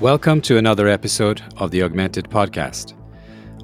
Welcome 0.00 0.42
to 0.42 0.58
another 0.58 0.86
episode 0.86 1.42
of 1.56 1.72
the 1.72 1.82
Augmented 1.82 2.30
Podcast. 2.30 2.94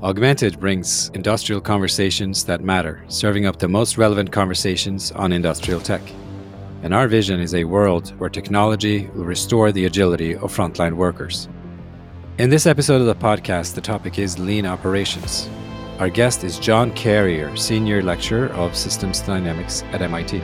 Augmented 0.02 0.58
brings 0.58 1.10
industrial 1.10 1.60
conversations 1.60 2.42
that 2.46 2.60
matter, 2.60 3.04
serving 3.06 3.46
up 3.46 3.60
the 3.60 3.68
most 3.68 3.98
relevant 3.98 4.32
conversations 4.32 5.12
on 5.12 5.30
industrial 5.30 5.80
tech. 5.80 6.02
And 6.82 6.92
our 6.92 7.06
vision 7.06 7.38
is 7.38 7.54
a 7.54 7.62
world 7.62 8.18
where 8.18 8.28
technology 8.28 9.06
will 9.14 9.26
restore 9.26 9.70
the 9.70 9.84
agility 9.84 10.34
of 10.34 10.52
frontline 10.52 10.94
workers. 10.94 11.48
In 12.38 12.50
this 12.50 12.66
episode 12.66 13.00
of 13.00 13.06
the 13.06 13.14
podcast, 13.14 13.76
the 13.76 13.80
topic 13.80 14.18
is 14.18 14.36
lean 14.36 14.66
operations. 14.66 15.48
Our 16.00 16.10
guest 16.10 16.42
is 16.42 16.58
John 16.58 16.92
Carrier, 16.94 17.54
Senior 17.56 18.02
Lecturer 18.02 18.48
of 18.54 18.74
Systems 18.74 19.20
Dynamics 19.20 19.84
at 19.92 20.02
MIT. 20.02 20.42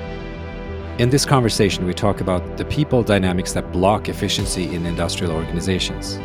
In 1.01 1.09
this 1.09 1.25
conversation, 1.25 1.87
we 1.87 1.95
talk 1.95 2.21
about 2.21 2.59
the 2.59 2.65
people 2.67 3.03
dynamics 3.03 3.55
that 3.55 3.73
block 3.73 4.11
efficiency 4.11 4.75
in 4.75 4.85
industrial 4.85 5.33
organizations. 5.33 6.19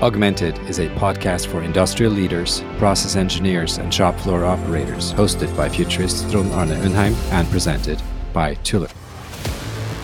Augmented 0.00 0.56
is 0.68 0.78
a 0.78 0.86
podcast 0.90 1.48
for 1.48 1.60
industrial 1.60 2.12
leaders, 2.12 2.62
process 2.78 3.16
engineers, 3.16 3.78
and 3.78 3.92
shop 3.92 4.16
floor 4.20 4.44
operators, 4.44 5.12
hosted 5.14 5.54
by 5.56 5.68
futurist 5.68 6.30
Trond 6.30 6.52
Arne 6.52 6.68
Undheim 6.68 7.16
and 7.32 7.50
presented 7.50 8.00
by 8.32 8.54
Tulip. 8.62 8.92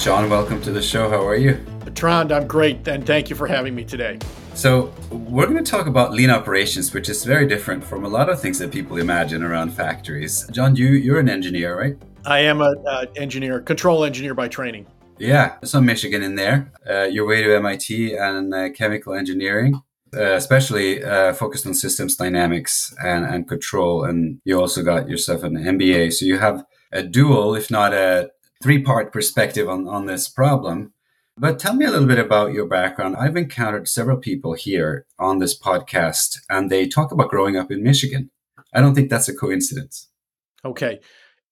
John, 0.00 0.28
welcome 0.28 0.60
to 0.62 0.72
the 0.72 0.82
show. 0.82 1.08
How 1.08 1.24
are 1.24 1.36
you? 1.36 1.64
Trond, 1.94 2.32
I'm 2.32 2.48
great, 2.48 2.88
and 2.88 3.06
thank 3.06 3.30
you 3.30 3.36
for 3.36 3.46
having 3.46 3.72
me 3.72 3.84
today. 3.84 4.18
So, 4.54 4.92
we're 5.12 5.46
going 5.46 5.62
to 5.62 5.70
talk 5.70 5.86
about 5.86 6.12
lean 6.12 6.28
operations, 6.28 6.92
which 6.92 7.08
is 7.08 7.24
very 7.24 7.46
different 7.46 7.84
from 7.84 8.04
a 8.04 8.08
lot 8.08 8.28
of 8.28 8.40
things 8.40 8.58
that 8.58 8.72
people 8.72 8.96
imagine 8.96 9.44
around 9.44 9.70
factories. 9.70 10.44
John, 10.50 10.74
you, 10.74 10.88
you're 10.88 11.20
an 11.20 11.28
engineer, 11.28 11.78
right? 11.78 11.96
I 12.24 12.40
am 12.40 12.60
an 12.60 13.08
engineer, 13.16 13.60
control 13.60 14.04
engineer 14.04 14.34
by 14.34 14.48
training. 14.48 14.86
Yeah, 15.18 15.56
some 15.64 15.86
Michigan 15.86 16.22
in 16.22 16.36
there. 16.36 16.72
Uh, 16.88 17.04
your 17.04 17.26
way 17.26 17.42
to 17.42 17.56
MIT 17.56 18.14
and 18.14 18.54
uh, 18.54 18.70
chemical 18.70 19.14
engineering, 19.14 19.82
uh, 20.16 20.32
especially 20.32 21.02
uh, 21.02 21.32
focused 21.32 21.66
on 21.66 21.74
systems 21.74 22.16
dynamics 22.16 22.94
and, 23.04 23.24
and 23.24 23.48
control. 23.48 24.04
And 24.04 24.40
you 24.44 24.60
also 24.60 24.82
got 24.82 25.08
yourself 25.08 25.42
an 25.42 25.56
MBA. 25.56 26.12
So 26.12 26.24
you 26.24 26.38
have 26.38 26.64
a 26.92 27.02
dual, 27.02 27.54
if 27.54 27.70
not 27.70 27.92
a 27.92 28.30
three 28.62 28.82
part 28.82 29.12
perspective 29.12 29.68
on, 29.68 29.88
on 29.88 30.06
this 30.06 30.28
problem. 30.28 30.92
But 31.36 31.58
tell 31.58 31.74
me 31.74 31.86
a 31.86 31.90
little 31.90 32.06
bit 32.06 32.18
about 32.18 32.52
your 32.52 32.66
background. 32.66 33.16
I've 33.16 33.36
encountered 33.36 33.88
several 33.88 34.18
people 34.18 34.52
here 34.52 35.06
on 35.18 35.38
this 35.38 35.58
podcast, 35.58 36.38
and 36.50 36.70
they 36.70 36.86
talk 36.86 37.10
about 37.10 37.30
growing 37.30 37.56
up 37.56 37.72
in 37.72 37.82
Michigan. 37.82 38.30
I 38.72 38.80
don't 38.80 38.94
think 38.94 39.08
that's 39.10 39.28
a 39.28 39.34
coincidence. 39.34 40.08
Okay. 40.64 41.00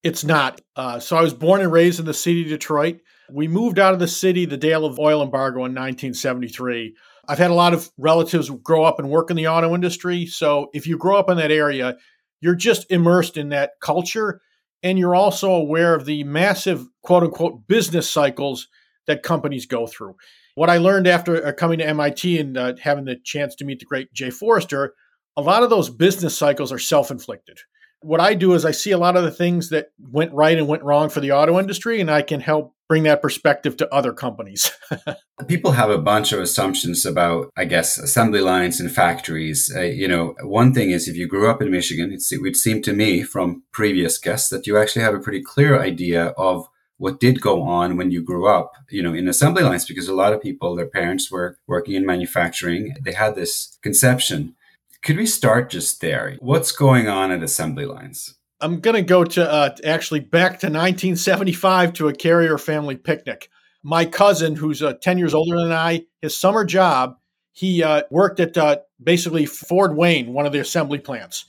It's 0.03 0.23
not. 0.23 0.61
Uh, 0.75 0.99
so 0.99 1.15
I 1.15 1.21
was 1.21 1.33
born 1.33 1.61
and 1.61 1.71
raised 1.71 1.99
in 1.99 2.05
the 2.05 2.13
city 2.13 2.41
of 2.41 2.49
Detroit. 2.49 3.01
We 3.31 3.47
moved 3.47 3.79
out 3.79 3.93
of 3.93 3.99
the 3.99 4.07
city 4.07 4.45
the 4.45 4.57
day 4.57 4.73
of 4.73 4.99
oil 4.99 5.21
embargo 5.21 5.59
in 5.59 5.73
1973. 5.73 6.95
I've 7.27 7.37
had 7.37 7.51
a 7.51 7.55
lot 7.55 7.73
of 7.73 7.89
relatives 7.97 8.49
grow 8.49 8.83
up 8.83 8.99
and 8.99 9.09
work 9.09 9.29
in 9.29 9.37
the 9.37 9.47
auto 9.47 9.75
industry. 9.75 10.25
So 10.25 10.69
if 10.73 10.87
you 10.87 10.97
grow 10.97 11.17
up 11.17 11.29
in 11.29 11.37
that 11.37 11.51
area, 11.51 11.97
you're 12.41 12.55
just 12.55 12.91
immersed 12.91 13.37
in 13.37 13.49
that 13.49 13.71
culture. 13.81 14.41
And 14.83 14.97
you're 14.97 15.15
also 15.15 15.51
aware 15.51 15.93
of 15.93 16.05
the 16.05 16.23
massive 16.23 16.87
quote 17.03 17.23
unquote 17.23 17.67
business 17.67 18.09
cycles 18.09 18.67
that 19.05 19.21
companies 19.21 19.67
go 19.67 19.85
through. 19.85 20.15
What 20.55 20.71
I 20.71 20.77
learned 20.77 21.07
after 21.07 21.45
uh, 21.45 21.51
coming 21.53 21.77
to 21.77 21.87
MIT 21.87 22.39
and 22.39 22.57
uh, 22.57 22.73
having 22.81 23.05
the 23.05 23.17
chance 23.23 23.55
to 23.55 23.65
meet 23.65 23.79
the 23.79 23.85
great 23.85 24.11
Jay 24.13 24.31
Forrester, 24.31 24.95
a 25.37 25.41
lot 25.41 25.63
of 25.63 25.69
those 25.69 25.89
business 25.89 26.35
cycles 26.35 26.71
are 26.71 26.79
self 26.79 27.11
inflicted 27.11 27.59
what 28.01 28.19
I 28.19 28.33
do 28.33 28.53
is 28.53 28.65
I 28.65 28.71
see 28.71 28.91
a 28.91 28.97
lot 28.97 29.15
of 29.15 29.23
the 29.23 29.31
things 29.31 29.69
that 29.69 29.91
went 29.99 30.33
right 30.33 30.57
and 30.57 30.67
went 30.67 30.83
wrong 30.83 31.09
for 31.09 31.19
the 31.19 31.31
auto 31.31 31.59
industry, 31.59 32.01
and 32.01 32.09
I 32.09 32.23
can 32.23 32.41
help 32.41 32.73
bring 32.89 33.03
that 33.03 33.21
perspective 33.21 33.77
to 33.77 33.93
other 33.93 34.11
companies. 34.11 34.71
People 35.47 35.71
have 35.71 35.89
a 35.89 35.97
bunch 35.97 36.33
of 36.33 36.39
assumptions 36.39 37.05
about, 37.05 37.49
I 37.55 37.65
guess, 37.65 37.97
assembly 37.97 38.41
lines 38.41 38.79
and 38.79 38.91
factories. 38.91 39.71
Uh, 39.73 39.81
you 39.81 40.07
know, 40.07 40.35
one 40.41 40.73
thing 40.73 40.91
is 40.91 41.07
if 41.07 41.15
you 41.15 41.27
grew 41.27 41.49
up 41.49 41.61
in 41.61 41.71
Michigan, 41.71 42.11
it 42.11 42.41
would 42.41 42.57
seem 42.57 42.81
to 42.81 42.93
me 42.93 43.23
from 43.23 43.63
previous 43.71 44.17
guests 44.17 44.49
that 44.49 44.67
you 44.67 44.77
actually 44.77 45.03
have 45.03 45.15
a 45.15 45.19
pretty 45.19 45.41
clear 45.41 45.79
idea 45.79 46.27
of 46.37 46.67
what 46.97 47.19
did 47.19 47.41
go 47.41 47.63
on 47.63 47.97
when 47.97 48.11
you 48.11 48.21
grew 48.21 48.47
up, 48.47 48.73
you 48.89 49.01
know, 49.01 49.13
in 49.13 49.27
assembly 49.27 49.63
lines, 49.63 49.85
because 49.85 50.07
a 50.07 50.13
lot 50.13 50.33
of 50.33 50.41
people, 50.41 50.75
their 50.75 50.85
parents 50.85 51.31
were 51.31 51.57
working 51.67 51.95
in 51.95 52.05
manufacturing. 52.05 52.93
They 53.03 53.13
had 53.13 53.35
this 53.35 53.77
conception 53.81 54.55
could 55.03 55.17
we 55.17 55.25
start 55.25 55.69
just 55.69 56.01
there? 56.01 56.37
What's 56.39 56.71
going 56.71 57.07
on 57.07 57.31
at 57.31 57.43
assembly 57.43 57.85
lines? 57.85 58.35
I'm 58.59 58.79
going 58.79 58.95
to 58.95 59.01
go 59.01 59.23
to 59.23 59.51
uh, 59.51 59.75
actually 59.83 60.19
back 60.19 60.59
to 60.59 60.67
1975 60.67 61.93
to 61.93 62.07
a 62.07 62.13
carrier 62.13 62.57
family 62.57 62.95
picnic. 62.95 63.49
My 63.81 64.05
cousin, 64.05 64.55
who's 64.55 64.83
uh, 64.83 64.93
10 65.01 65.17
years 65.17 65.33
older 65.33 65.57
than 65.57 65.71
I, 65.71 66.05
his 66.21 66.37
summer 66.37 66.63
job, 66.63 67.15
he 67.51 67.81
uh, 67.81 68.03
worked 68.11 68.39
at 68.39 68.55
uh, 68.57 68.77
basically 69.03 69.47
Ford 69.47 69.97
Wayne, 69.97 70.33
one 70.33 70.45
of 70.45 70.53
the 70.53 70.59
assembly 70.59 70.99
plants. 70.99 71.45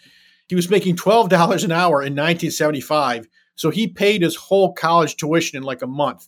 He 0.49 0.55
was 0.55 0.71
making 0.71 0.97
$12 0.97 1.65
an 1.65 1.73
hour 1.73 2.01
in 2.01 2.15
1975. 2.15 3.29
So 3.55 3.71
he 3.71 3.87
paid 3.87 4.23
his 4.23 4.35
whole 4.35 4.73
college 4.73 5.17
tuition 5.17 5.59
in 5.59 5.63
like 5.63 5.83
a 5.83 5.87
month. 5.87 6.27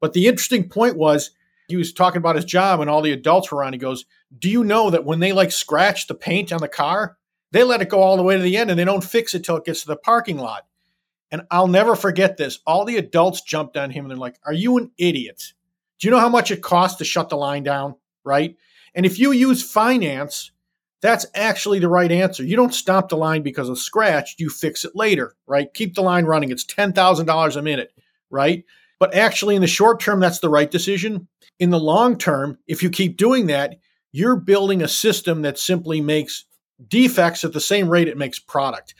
But 0.00 0.12
the 0.12 0.26
interesting 0.26 0.68
point 0.68 0.96
was 0.96 1.30
he 1.68 1.76
was 1.76 1.92
talking 1.92 2.18
about 2.18 2.36
his 2.36 2.44
job 2.44 2.80
and 2.80 2.90
all 2.90 3.00
the 3.00 3.12
adults 3.12 3.50
were 3.50 3.58
around. 3.58 3.72
He 3.72 3.78
goes, 3.78 4.04
Do 4.38 4.50
you 4.50 4.64
know 4.64 4.90
that 4.90 5.04
when 5.04 5.20
they 5.20 5.32
like 5.32 5.52
scratch 5.52 6.06
the 6.06 6.14
paint 6.14 6.52
on 6.52 6.60
the 6.60 6.68
car, 6.68 7.16
they 7.52 7.62
let 7.62 7.82
it 7.82 7.88
go 7.88 8.02
all 8.02 8.16
the 8.16 8.22
way 8.22 8.36
to 8.36 8.42
the 8.42 8.56
end 8.56 8.70
and 8.70 8.78
they 8.78 8.84
don't 8.84 9.04
fix 9.04 9.34
it 9.34 9.44
till 9.44 9.56
it 9.56 9.64
gets 9.64 9.82
to 9.82 9.88
the 9.88 9.96
parking 9.96 10.38
lot? 10.38 10.66
And 11.30 11.42
I'll 11.50 11.68
never 11.68 11.96
forget 11.96 12.36
this. 12.36 12.60
All 12.66 12.84
the 12.84 12.96
adults 12.96 13.42
jumped 13.42 13.76
on 13.76 13.90
him 13.90 14.04
and 14.04 14.10
they're 14.10 14.18
like, 14.18 14.38
Are 14.44 14.52
you 14.52 14.78
an 14.78 14.90
idiot? 14.98 15.54
Do 15.98 16.06
you 16.06 16.10
know 16.10 16.20
how 16.20 16.28
much 16.28 16.50
it 16.50 16.62
costs 16.62 16.98
to 16.98 17.04
shut 17.04 17.28
the 17.28 17.36
line 17.36 17.62
down? 17.62 17.94
Right. 18.24 18.56
And 18.94 19.06
if 19.06 19.18
you 19.18 19.32
use 19.32 19.62
finance, 19.62 20.50
that's 21.02 21.26
actually 21.34 21.78
the 21.78 21.88
right 21.88 22.10
answer. 22.10 22.42
You 22.42 22.56
don't 22.56 22.74
stop 22.74 23.08
the 23.08 23.16
line 23.16 23.42
because 23.42 23.68
of 23.68 23.78
scratch, 23.78 24.36
you 24.38 24.48
fix 24.48 24.84
it 24.84 24.96
later, 24.96 25.36
right? 25.46 25.72
Keep 25.72 25.94
the 25.94 26.02
line 26.02 26.24
running. 26.24 26.50
It's 26.50 26.64
$10,000 26.64 27.56
a 27.56 27.62
minute, 27.62 27.92
right? 28.30 28.64
But 28.98 29.14
actually, 29.14 29.56
in 29.56 29.60
the 29.60 29.66
short 29.68 30.00
term, 30.00 30.20
that's 30.20 30.38
the 30.38 30.48
right 30.48 30.70
decision. 30.70 31.28
In 31.58 31.70
the 31.70 31.78
long 31.78 32.16
term, 32.16 32.58
if 32.66 32.82
you 32.82 32.90
keep 32.90 33.16
doing 33.16 33.46
that, 33.48 33.76
you're 34.16 34.36
building 34.36 34.82
a 34.82 34.88
system 34.88 35.42
that 35.42 35.58
simply 35.58 36.00
makes 36.00 36.46
defects 36.88 37.44
at 37.44 37.52
the 37.52 37.60
same 37.60 37.86
rate 37.86 38.08
it 38.08 38.16
makes 38.16 38.38
product. 38.38 38.94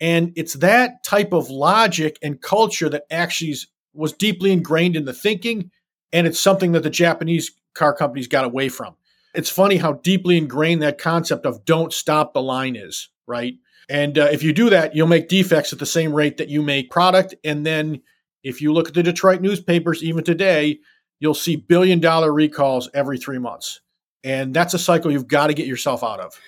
And 0.00 0.32
it's 0.36 0.54
that 0.54 1.02
type 1.02 1.32
of 1.32 1.50
logic 1.50 2.18
and 2.22 2.40
culture 2.40 2.88
that 2.88 3.02
actually 3.10 3.56
was 3.94 4.12
deeply 4.12 4.52
ingrained 4.52 4.94
in 4.94 5.06
the 5.06 5.12
thinking. 5.12 5.72
And 6.12 6.24
it's 6.24 6.38
something 6.38 6.70
that 6.72 6.84
the 6.84 6.90
Japanese 6.90 7.50
car 7.74 7.92
companies 7.92 8.28
got 8.28 8.44
away 8.44 8.68
from. 8.68 8.94
It's 9.34 9.50
funny 9.50 9.76
how 9.76 9.94
deeply 9.94 10.38
ingrained 10.38 10.82
that 10.82 10.98
concept 10.98 11.46
of 11.46 11.64
don't 11.64 11.92
stop 11.92 12.32
the 12.32 12.42
line 12.42 12.76
is, 12.76 13.08
right? 13.26 13.54
And 13.88 14.18
uh, 14.18 14.28
if 14.30 14.44
you 14.44 14.52
do 14.52 14.70
that, 14.70 14.94
you'll 14.94 15.08
make 15.08 15.28
defects 15.28 15.72
at 15.72 15.80
the 15.80 15.86
same 15.86 16.12
rate 16.12 16.36
that 16.36 16.48
you 16.48 16.62
make 16.62 16.90
product. 16.90 17.34
And 17.42 17.66
then 17.66 18.02
if 18.44 18.62
you 18.62 18.72
look 18.72 18.86
at 18.86 18.94
the 18.94 19.02
Detroit 19.02 19.40
newspapers, 19.40 20.04
even 20.04 20.22
today, 20.22 20.78
you'll 21.18 21.34
see 21.34 21.56
billion 21.56 21.98
dollar 21.98 22.32
recalls 22.32 22.88
every 22.94 23.18
three 23.18 23.38
months. 23.38 23.80
And 24.24 24.54
that's 24.54 24.74
a 24.74 24.78
cycle 24.78 25.10
you've 25.10 25.28
got 25.28 25.48
to 25.48 25.54
get 25.54 25.66
yourself 25.66 26.02
out 26.04 26.20
of. 26.20 26.38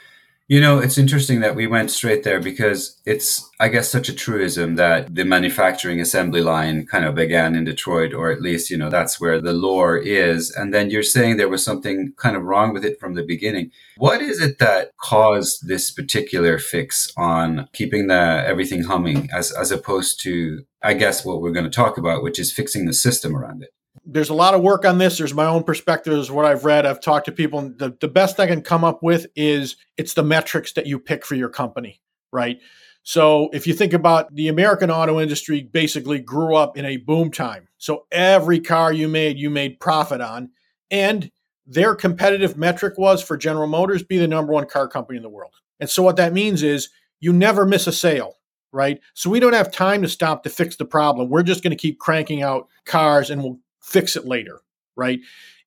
You 0.49 0.61
know, 0.61 0.81
it's 0.81 0.99
interesting 0.99 1.41
that 1.41 1.55
we 1.55 1.67
went 1.67 1.91
straight 1.91 2.25
there 2.25 2.41
because 2.41 3.01
it's, 3.07 3.49
I 3.59 3.69
guess, 3.69 3.89
such 3.89 4.11
a 4.11 4.15
truism 4.15 4.75
that 4.75 5.15
the 5.15 5.25
manufacturing 5.25 5.99
assembly 5.99 6.43
line 6.43 6.85
kind 6.85 7.07
of 7.07 7.15
began 7.15 7.55
in 7.55 7.65
Detroit, 7.65 8.13
or 8.13 8.31
at 8.31 8.43
least, 8.43 8.69
you 8.69 8.77
know, 8.77 8.91
that's 8.91 9.19
where 9.19 9.41
the 9.41 9.55
lore 9.55 9.97
is. 9.97 10.51
And 10.51 10.75
then 10.75 10.91
you're 10.91 11.05
saying 11.05 11.37
there 11.37 11.49
was 11.49 11.65
something 11.65 12.13
kind 12.17 12.37
of 12.37 12.43
wrong 12.43 12.75
with 12.75 12.85
it 12.85 13.01
from 13.01 13.15
the 13.15 13.23
beginning. 13.23 13.71
What 13.97 14.21
is 14.21 14.43
it 14.43 14.59
that 14.59 14.91
caused 15.01 15.69
this 15.69 15.91
particular 15.91 16.59
fix 16.59 17.11
on 17.17 17.69
keeping 17.73 18.09
the 18.09 18.45
everything 18.45 18.83
humming 18.83 19.31
as, 19.33 19.53
as 19.53 19.71
opposed 19.71 20.21
to, 20.25 20.65
I 20.83 20.95
guess, 20.95 21.25
what 21.25 21.41
we're 21.41 21.53
going 21.53 21.65
to 21.65 21.71
talk 21.71 21.97
about, 21.97 22.23
which 22.23 22.39
is 22.39 22.53
fixing 22.53 22.85
the 22.85 22.93
system 22.93 23.35
around 23.35 23.63
it? 23.63 23.71
There's 24.05 24.31
a 24.31 24.35
lot 24.35 24.55
of 24.55 24.63
work 24.63 24.85
on 24.85 24.99
this. 24.99 25.19
There's 25.19 25.35
my 25.35 25.47
own 25.47 25.63
perspective, 25.63 26.13
is 26.15 26.31
what 26.31 26.45
I've 26.45 26.65
read. 26.65 26.87
I've 26.87 27.01
talked 27.01 27.27
to 27.27 27.33
people. 27.33 27.73
The, 27.77 27.97
the 28.01 28.09
best 28.09 28.41
I 28.41 28.47
can 28.47 28.63
come 28.63 28.85
up 28.85 29.03
with 29.03 29.27
is 29.37 29.77
it's 29.97 30.15
the 30.15 30.23
metrics 30.23 30.73
that 30.73 30.87
you 30.87 30.99
pick 30.99 31.25
for 31.25 31.35
your 31.35 31.49
company, 31.49 32.01
right? 32.33 32.59
So 33.05 33.51
if 33.53 33.67
you 33.67 33.75
think 33.75 33.93
about 33.93 34.35
the 34.35 34.49
American 34.49 34.91
auto 34.91 35.21
industry, 35.21 35.63
basically 35.63 36.21
grew 36.21 36.55
up 36.55 36.77
in 36.77 36.85
a 36.85 36.99
boom 36.99 37.31
time. 37.31 37.69
So 37.79 38.07
every 38.13 38.61
car 38.61 38.93
you 38.93 39.09
made, 39.09 39.39
you 39.39 39.51
made 39.51 39.81
profit 39.81 40.21
on. 40.21 40.51
And 40.91 41.31
their 41.67 41.95
competitive 41.95 42.57
metric 42.57 42.95
was 42.99 43.23
for 43.23 43.37
General 43.37 43.67
Motors, 43.67 44.03
be 44.03 44.19
the 44.19 44.29
number 44.29 44.53
one 44.53 44.67
car 44.67 44.89
company 44.89 45.17
in 45.17 45.23
the 45.23 45.29
world. 45.29 45.55
And 45.81 45.91
so 45.91 46.03
what 46.03 46.17
that 46.17 46.33
means 46.33 46.63
is 46.63 46.91
you 47.21 47.33
never 47.33 47.67
miss 47.67 47.87
a 47.87 47.93
sale 47.93 48.37
right? 48.73 49.01
So 49.15 49.31
we 49.31 49.39
don't 49.39 49.53
have 49.53 49.71
time 49.71 50.03
to 50.03 50.09
stop 50.09 50.43
to 50.43 50.51
fix 50.51 50.77
the 50.77 50.85
problem. 50.85 51.29
We're 51.29 51.43
just 51.43 51.63
going 51.63 51.73
to 51.73 51.77
keep 51.77 51.99
cranking 51.99 52.43
out 52.43 52.69
cars 52.87 53.31
and 53.31 53.43
we'll 53.43 53.59
fix 53.83 54.17
it 54.17 54.27
later, 54.27 54.61
right? 54.97 55.21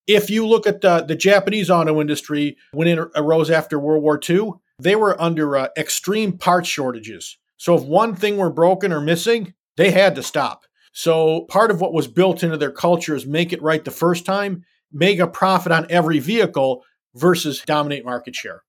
If 0.07 0.29
you 0.29 0.45
look 0.45 0.67
at 0.67 0.81
the, 0.81 1.01
the 1.01 1.15
Japanese 1.15 1.69
auto 1.69 1.99
industry, 1.99 2.57
when 2.71 2.87
it 2.87 2.99
arose 3.15 3.49
after 3.49 3.79
World 3.79 4.03
War 4.03 4.19
II, 4.27 4.51
they 4.79 4.95
were 4.95 5.19
under 5.21 5.57
uh, 5.57 5.67
extreme 5.77 6.37
part 6.37 6.65
shortages. 6.65 7.37
So 7.57 7.75
if 7.75 7.83
one 7.83 8.15
thing 8.15 8.37
were 8.37 8.51
broken 8.51 8.91
or 8.91 9.01
missing, 9.01 9.53
they 9.77 9.91
had 9.91 10.15
to 10.15 10.23
stop. 10.23 10.65
So 10.91 11.41
part 11.49 11.71
of 11.71 11.81
what 11.81 11.93
was 11.93 12.07
built 12.07 12.43
into 12.43 12.57
their 12.57 12.71
culture 12.71 13.15
is 13.15 13.25
make 13.25 13.51
it 13.51 13.61
right 13.61 13.83
the 13.83 13.91
first 13.91 14.25
time, 14.25 14.63
make 14.91 15.19
a 15.19 15.27
profit 15.27 15.71
on 15.71 15.87
every 15.89 16.19
vehicle, 16.19 16.83
versus 17.15 17.61
dominate 17.65 18.05
market 18.05 18.35
share. 18.35 18.61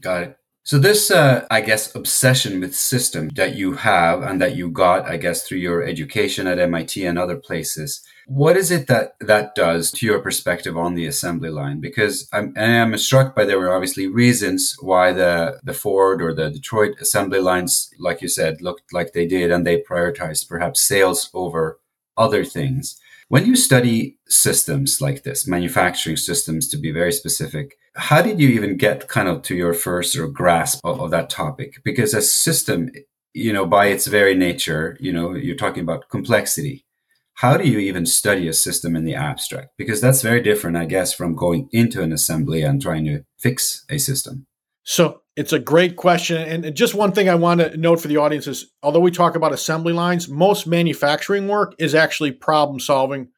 Got 0.00 0.22
it. 0.22 0.36
So 0.66 0.80
this, 0.80 1.12
uh, 1.12 1.46
I 1.48 1.60
guess, 1.60 1.94
obsession 1.94 2.58
with 2.58 2.74
system 2.74 3.28
that 3.36 3.54
you 3.54 3.74
have 3.74 4.20
and 4.22 4.42
that 4.42 4.56
you 4.56 4.68
got, 4.68 5.08
I 5.08 5.16
guess, 5.16 5.46
through 5.46 5.58
your 5.58 5.84
education 5.84 6.48
at 6.48 6.58
MIT 6.58 7.06
and 7.06 7.16
other 7.16 7.36
places, 7.36 8.02
what 8.26 8.56
is 8.56 8.72
it 8.72 8.88
that 8.88 9.14
that 9.20 9.54
does 9.54 9.92
to 9.92 10.04
your 10.04 10.18
perspective 10.18 10.76
on 10.76 10.96
the 10.96 11.06
assembly 11.06 11.50
line? 11.50 11.78
Because 11.78 12.28
I'm, 12.32 12.52
I'm 12.56 12.98
struck 12.98 13.36
by 13.36 13.44
there 13.44 13.60
were 13.60 13.72
obviously 13.72 14.08
reasons 14.08 14.76
why 14.80 15.12
the 15.12 15.60
the 15.62 15.72
Ford 15.72 16.20
or 16.20 16.34
the 16.34 16.50
Detroit 16.50 16.96
assembly 17.00 17.38
lines, 17.38 17.88
like 18.00 18.20
you 18.20 18.26
said, 18.26 18.60
looked 18.60 18.92
like 18.92 19.12
they 19.12 19.24
did, 19.24 19.52
and 19.52 19.64
they 19.64 19.80
prioritized 19.80 20.48
perhaps 20.48 20.80
sales 20.80 21.30
over 21.32 21.78
other 22.16 22.44
things. 22.44 23.00
When 23.28 23.44
you 23.44 23.56
study 23.56 24.18
systems 24.28 25.00
like 25.00 25.24
this, 25.24 25.48
manufacturing 25.48 26.16
systems 26.16 26.68
to 26.68 26.76
be 26.76 26.92
very 26.92 27.10
specific, 27.10 27.76
how 27.96 28.22
did 28.22 28.38
you 28.38 28.48
even 28.50 28.76
get 28.76 29.08
kind 29.08 29.26
of 29.26 29.42
to 29.42 29.56
your 29.56 29.74
first 29.74 30.16
or 30.16 30.28
grasp 30.28 30.78
of, 30.84 31.00
of 31.00 31.10
that 31.10 31.28
topic? 31.28 31.80
Because 31.84 32.14
a 32.14 32.22
system, 32.22 32.88
you 33.32 33.52
know, 33.52 33.66
by 33.66 33.86
its 33.86 34.06
very 34.06 34.36
nature, 34.36 34.96
you 35.00 35.12
know, 35.12 35.34
you're 35.34 35.56
talking 35.56 35.82
about 35.82 36.08
complexity. 36.08 36.84
How 37.34 37.56
do 37.56 37.68
you 37.68 37.80
even 37.80 38.06
study 38.06 38.46
a 38.46 38.52
system 38.52 38.94
in 38.94 39.04
the 39.04 39.16
abstract? 39.16 39.70
Because 39.76 40.00
that's 40.00 40.22
very 40.22 40.40
different, 40.40 40.76
I 40.76 40.84
guess, 40.84 41.12
from 41.12 41.34
going 41.34 41.68
into 41.72 42.02
an 42.02 42.12
assembly 42.12 42.62
and 42.62 42.80
trying 42.80 43.06
to 43.06 43.24
fix 43.40 43.84
a 43.90 43.98
system. 43.98 44.46
So 44.88 45.22
it's 45.34 45.52
a 45.52 45.58
great 45.58 45.96
question. 45.96 46.36
And 46.64 46.74
just 46.76 46.94
one 46.94 47.10
thing 47.10 47.28
I 47.28 47.34
want 47.34 47.60
to 47.60 47.76
note 47.76 48.00
for 48.00 48.06
the 48.06 48.18
audience 48.18 48.46
is 48.46 48.70
although 48.84 49.00
we 49.00 49.10
talk 49.10 49.34
about 49.34 49.52
assembly 49.52 49.92
lines, 49.92 50.28
most 50.28 50.64
manufacturing 50.64 51.48
work 51.48 51.74
is 51.80 51.92
actually 51.92 52.30
problem 52.30 52.78
solving 52.78 53.28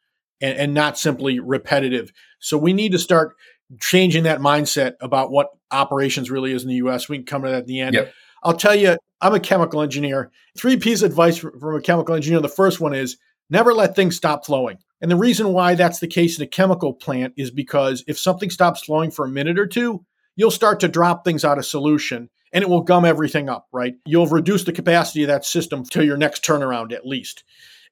and, 0.42 0.58
and 0.58 0.74
not 0.74 0.98
simply 0.98 1.40
repetitive. 1.40 2.12
So 2.38 2.58
we 2.58 2.74
need 2.74 2.92
to 2.92 2.98
start 2.98 3.34
changing 3.80 4.24
that 4.24 4.40
mindset 4.40 4.96
about 5.00 5.30
what 5.30 5.48
operations 5.70 6.30
really 6.30 6.52
is 6.52 6.64
in 6.64 6.68
the 6.68 6.76
US. 6.76 7.08
We 7.08 7.16
can 7.16 7.24
come 7.24 7.42
to 7.42 7.48
that 7.48 7.60
at 7.60 7.66
the 7.66 7.80
end. 7.80 7.94
Yep. 7.94 8.12
I'll 8.42 8.56
tell 8.56 8.74
you, 8.74 8.98
I'm 9.22 9.34
a 9.34 9.40
chemical 9.40 9.80
engineer. 9.80 10.30
Three 10.56 10.76
pieces 10.76 11.02
of 11.02 11.10
advice 11.12 11.38
from 11.38 11.76
a 11.76 11.80
chemical 11.80 12.14
engineer. 12.14 12.40
The 12.40 12.48
first 12.48 12.78
one 12.78 12.92
is 12.92 13.16
never 13.48 13.72
let 13.72 13.96
things 13.96 14.16
stop 14.16 14.44
flowing. 14.44 14.76
And 15.00 15.10
the 15.10 15.16
reason 15.16 15.54
why 15.54 15.76
that's 15.76 16.00
the 16.00 16.08
case 16.08 16.38
in 16.38 16.44
a 16.44 16.46
chemical 16.46 16.92
plant 16.92 17.32
is 17.38 17.50
because 17.50 18.04
if 18.06 18.18
something 18.18 18.50
stops 18.50 18.84
flowing 18.84 19.10
for 19.10 19.24
a 19.24 19.30
minute 19.30 19.58
or 19.58 19.66
two, 19.66 20.04
you'll 20.38 20.50
start 20.52 20.78
to 20.80 20.88
drop 20.88 21.24
things 21.24 21.44
out 21.44 21.58
of 21.58 21.66
solution 21.66 22.30
and 22.52 22.62
it 22.62 22.70
will 22.70 22.82
gum 22.82 23.04
everything 23.04 23.48
up, 23.50 23.66
right? 23.72 23.94
You'll 24.06 24.28
reduce 24.28 24.64
the 24.64 24.72
capacity 24.72 25.24
of 25.24 25.28
that 25.28 25.44
system 25.44 25.84
to 25.86 26.04
your 26.04 26.16
next 26.16 26.44
turnaround 26.44 26.92
at 26.92 27.04
least. 27.04 27.42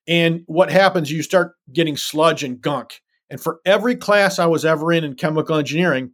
And 0.07 0.43
what 0.47 0.71
happens, 0.71 1.11
you 1.11 1.25
start 1.25 1.57
getting 1.73 1.97
sludge 1.97 2.45
and 2.45 2.61
gunk. 2.61 3.03
And 3.29 3.41
for 3.41 3.61
every 3.67 3.97
class 3.97 4.39
I 4.39 4.47
was 4.47 4.65
ever 4.65 4.93
in 4.93 5.03
in 5.03 5.17
chemical 5.17 5.57
engineering, 5.57 6.13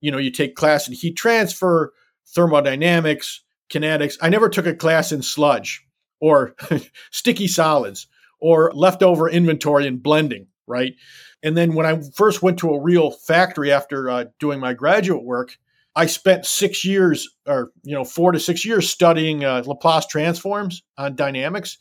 you 0.00 0.10
know, 0.10 0.16
you 0.16 0.30
take 0.30 0.56
class 0.56 0.88
in 0.88 0.94
heat 0.94 1.16
transfer, 1.16 1.92
thermodynamics, 2.34 3.44
kinetics. 3.70 4.16
I 4.22 4.30
never 4.30 4.48
took 4.48 4.66
a 4.66 4.74
class 4.74 5.12
in 5.12 5.20
sludge 5.20 5.84
or 6.20 6.54
sticky 7.10 7.48
solids 7.48 8.06
or 8.40 8.72
leftover 8.74 9.28
inventory 9.28 9.86
and 9.86 10.02
blending, 10.02 10.46
right? 10.66 10.94
And 11.42 11.56
then 11.56 11.74
when 11.74 11.86
I 11.86 12.00
first 12.14 12.42
went 12.42 12.58
to 12.58 12.70
a 12.70 12.80
real 12.80 13.10
factory 13.10 13.72
after 13.72 14.10
uh, 14.10 14.24
doing 14.38 14.60
my 14.60 14.74
graduate 14.74 15.24
work, 15.24 15.56
I 15.96 16.06
spent 16.06 16.46
six 16.46 16.84
years, 16.84 17.28
or 17.46 17.72
you 17.82 17.94
know, 17.94 18.04
four 18.04 18.32
to 18.32 18.38
six 18.38 18.64
years 18.64 18.88
studying 18.88 19.44
uh, 19.44 19.62
Laplace 19.66 20.06
transforms 20.06 20.82
on 20.96 21.16
dynamics. 21.16 21.78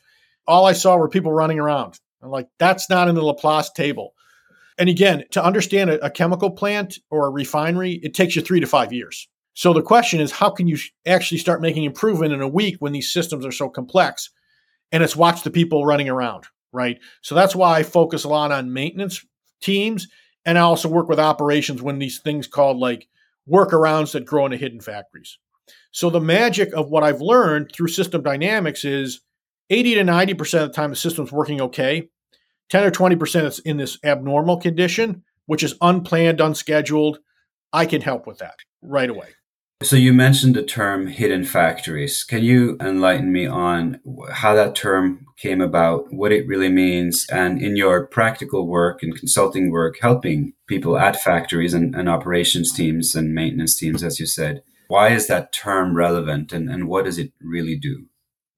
All 0.47 0.65
I 0.65 0.73
saw 0.73 0.97
were 0.97 1.09
people 1.09 1.31
running 1.31 1.59
around. 1.59 1.99
I'm 2.21 2.31
like, 2.31 2.47
that's 2.57 2.89
not 2.89 3.07
in 3.07 3.15
the 3.15 3.23
Laplace 3.23 3.69
table. 3.71 4.13
And 4.77 4.89
again, 4.89 5.25
to 5.31 5.43
understand 5.43 5.89
a, 5.89 6.05
a 6.05 6.09
chemical 6.09 6.49
plant 6.51 6.97
or 7.11 7.27
a 7.27 7.31
refinery, 7.31 7.99
it 8.01 8.13
takes 8.13 8.35
you 8.35 8.41
three 8.41 8.61
to 8.61 8.67
five 8.67 8.91
years. 8.93 9.27
So 9.53 9.73
the 9.73 9.81
question 9.81 10.21
is, 10.21 10.31
how 10.31 10.49
can 10.49 10.67
you 10.67 10.77
actually 11.05 11.37
start 11.37 11.61
making 11.61 11.83
improvement 11.83 12.33
in 12.33 12.41
a 12.41 12.47
week 12.47 12.77
when 12.79 12.93
these 12.93 13.11
systems 13.11 13.45
are 13.45 13.51
so 13.51 13.69
complex? 13.69 14.29
And 14.91 15.03
it's 15.03 15.17
watch 15.17 15.43
the 15.43 15.51
people 15.51 15.85
running 15.85 16.09
around, 16.09 16.45
right? 16.71 16.97
So 17.21 17.35
that's 17.35 17.55
why 17.55 17.77
I 17.77 17.83
focus 17.83 18.23
a 18.23 18.29
lot 18.29 18.51
on 18.51 18.73
maintenance 18.73 19.23
teams. 19.61 20.07
And 20.45 20.57
I 20.57 20.61
also 20.61 20.89
work 20.89 21.09
with 21.09 21.19
operations 21.19 21.81
when 21.81 21.99
these 21.99 22.19
things 22.19 22.47
called 22.47 22.77
like 22.77 23.07
workarounds 23.49 24.13
that 24.13 24.25
grow 24.25 24.45
into 24.45 24.57
hidden 24.57 24.79
factories. 24.79 25.37
So 25.91 26.09
the 26.09 26.21
magic 26.21 26.73
of 26.73 26.89
what 26.89 27.03
I've 27.03 27.21
learned 27.21 27.71
through 27.73 27.87
system 27.87 28.23
dynamics 28.23 28.83
is 28.83 29.21
80 29.69 29.95
to 29.95 30.01
90% 30.01 30.39
of 30.63 30.69
the 30.69 30.73
time 30.73 30.89
the 30.89 30.95
system's 30.95 31.31
working 31.31 31.61
okay. 31.61 32.09
10 32.69 32.83
or 32.83 32.91
20% 32.91 33.43
it's 33.43 33.59
in 33.59 33.77
this 33.77 33.97
abnormal 34.03 34.57
condition, 34.57 35.23
which 35.47 35.63
is 35.63 35.75
unplanned, 35.81 36.39
unscheduled. 36.39 37.19
I 37.73 37.85
can 37.85 38.01
help 38.01 38.27
with 38.27 38.39
that 38.39 38.57
right 38.81 39.09
away. 39.09 39.29
So 39.81 39.95
you 39.95 40.11
mentioned 40.11 40.55
the 40.55 40.63
term 40.63 41.07
hidden 41.07 41.45
factories. 41.45 42.25
Can 42.25 42.43
you 42.43 42.75
enlighten 42.81 43.31
me 43.31 43.47
on 43.47 44.01
how 44.29 44.53
that 44.53 44.75
term 44.75 45.25
came 45.37 45.61
about, 45.61 46.11
what 46.11 46.33
it 46.33 46.45
really 46.47 46.67
means, 46.67 47.25
and 47.31 47.61
in 47.61 47.77
your 47.77 48.05
practical 48.05 48.67
work 48.67 49.01
and 49.01 49.15
consulting 49.15 49.71
work, 49.71 49.95
helping 50.01 50.51
people 50.67 50.97
at 50.97 51.21
factories 51.21 51.73
and, 51.73 51.95
and 51.95 52.09
operations 52.09 52.73
teams 52.73 53.15
and 53.15 53.33
maintenance 53.33 53.77
teams, 53.77 54.03
as 54.03 54.19
you 54.19 54.25
said, 54.25 54.63
why 54.89 55.09
is 55.09 55.27
that 55.27 55.53
term 55.53 55.95
relevant 55.95 56.51
and, 56.51 56.69
and 56.69 56.89
what 56.89 57.05
does 57.05 57.17
it 57.17 57.31
really 57.39 57.77
do? 57.77 58.05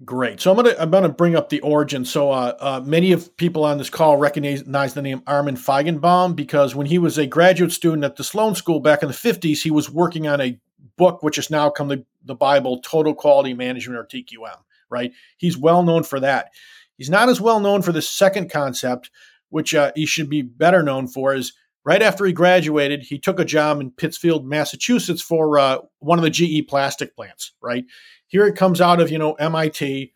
Great. 0.04 0.42
So 0.42 0.50
I'm 0.50 0.58
gonna 0.58 0.74
I'm 0.80 0.90
gonna 0.90 1.10
bring 1.10 1.36
up 1.36 1.50
the 1.50 1.62
origin. 1.62 2.04
So 2.04 2.32
uh, 2.32 2.56
uh, 2.60 2.82
many 2.84 3.12
of 3.12 3.38
people 3.38 3.64
on 3.64 3.78
this 3.78 3.92
call 3.92 4.18
recognize 4.18 4.96
the 4.96 5.02
name 5.04 5.22
Armin 5.28 5.56
Feigenbaum 5.56 6.36
because 6.36 6.74
when 6.74 6.88
he 6.88 6.98
was 6.98 7.20
a 7.20 7.28
graduate 7.28 7.72
student 7.72 8.04
at 8.04 8.16
the 8.16 8.24
Sloan 8.24 8.56
School 8.56 8.80
back 8.80 9.04
in 9.04 9.10
the 9.10 9.14
50s, 9.14 9.62
he 9.62 9.70
was 9.70 9.92
working 9.92 10.28
on 10.28 10.42
a 10.42 10.60
book 11.02 11.24
which 11.24 11.38
has 11.38 11.50
now 11.50 11.68
come 11.68 11.88
the, 11.88 12.06
the 12.24 12.36
Bible, 12.36 12.80
Total 12.80 13.16
Quality 13.16 13.56
Management 13.56 13.98
or 13.98 14.04
TQM. 14.06 14.60
Right. 14.88 15.12
He's 15.38 15.58
well 15.58 15.82
known 15.82 16.04
for 16.04 16.20
that. 16.20 16.52
He's 16.96 17.10
not 17.10 17.28
as 17.28 17.42
well 17.42 17.60
known 17.60 17.82
for 17.82 17.92
the 17.92 18.04
second 18.04 18.52
concept, 18.52 19.10
which 19.50 19.74
uh, 19.74 19.92
he 19.96 20.06
should 20.06 20.30
be 20.30 20.44
better 20.44 20.84
known 20.84 21.08
for. 21.08 21.34
Is 21.34 21.54
right 21.84 22.04
after 22.04 22.24
he 22.24 22.34
graduated, 22.34 23.02
he 23.02 23.18
took 23.18 23.40
a 23.40 23.46
job 23.46 23.82
in 23.82 23.90
Pittsfield, 23.90 24.46
Massachusetts, 24.46 25.24
for 25.24 25.58
uh, 25.58 25.80
one 25.98 26.20
of 26.20 26.24
the 26.24 26.30
GE 26.30 26.68
plastic 26.68 27.16
plants. 27.16 27.54
Right 27.64 27.86
here 28.28 28.46
it 28.46 28.56
comes 28.56 28.80
out 28.80 29.02
of, 29.02 29.10
you 29.10 29.18
know, 29.18 29.34
MIT. 29.34 30.14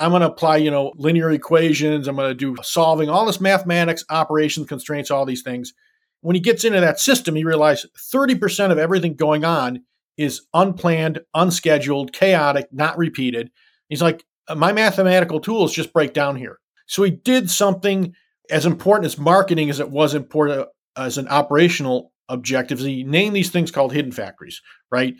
I'm 0.00 0.10
going 0.10 0.22
to 0.22 0.28
apply, 0.28 0.56
you 0.56 0.72
know, 0.72 0.92
linear 0.96 1.30
equations. 1.30 2.08
I'm 2.08 2.16
going 2.16 2.30
to 2.30 2.34
do 2.34 2.60
solving 2.64 3.08
all 3.08 3.24
this 3.24 3.40
mathematics, 3.40 4.04
operations, 4.10 4.66
constraints, 4.66 5.12
all 5.12 5.24
these 5.26 5.42
things. 5.42 5.74
When 6.22 6.34
he 6.34 6.40
gets 6.40 6.64
into 6.64 6.80
that 6.80 6.98
system, 6.98 7.36
he 7.36 7.44
realizes 7.44 7.90
30% 8.12 8.72
of 8.72 8.78
everything 8.78 9.14
going 9.14 9.44
on 9.44 9.84
is 10.16 10.46
unplanned, 10.54 11.20
unscheduled, 11.34 12.12
chaotic, 12.12 12.66
not 12.72 12.96
repeated. 12.98 13.50
He's 13.88 14.02
like, 14.02 14.24
uh, 14.48 14.54
my 14.54 14.72
mathematical 14.72 15.40
tools 15.40 15.72
just 15.72 15.92
break 15.92 16.12
down 16.12 16.36
here. 16.36 16.58
So 16.86 17.02
he 17.02 17.10
did 17.10 17.50
something 17.50 18.14
as 18.50 18.66
important 18.66 19.06
as 19.06 19.18
marketing 19.18 19.70
as 19.70 19.80
it 19.80 19.90
was 19.90 20.14
important 20.14 20.60
uh, 20.60 20.66
as 20.96 21.18
an 21.18 21.28
operational 21.28 22.12
objective. 22.28 22.78
He 22.78 23.04
named 23.04 23.34
these 23.34 23.50
things 23.50 23.70
called 23.70 23.92
hidden 23.92 24.12
factories, 24.12 24.60
right? 24.90 25.14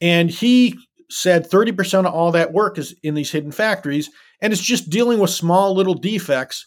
And 0.00 0.30
he 0.30 0.78
said 1.10 1.50
30% 1.50 2.00
of 2.00 2.14
all 2.14 2.32
that 2.32 2.52
work 2.52 2.78
is 2.78 2.94
in 3.02 3.14
these 3.14 3.30
hidden 3.30 3.52
factories. 3.52 4.10
And 4.40 4.52
it's 4.52 4.62
just 4.62 4.90
dealing 4.90 5.18
with 5.18 5.30
small 5.30 5.74
little 5.74 5.94
defects 5.94 6.66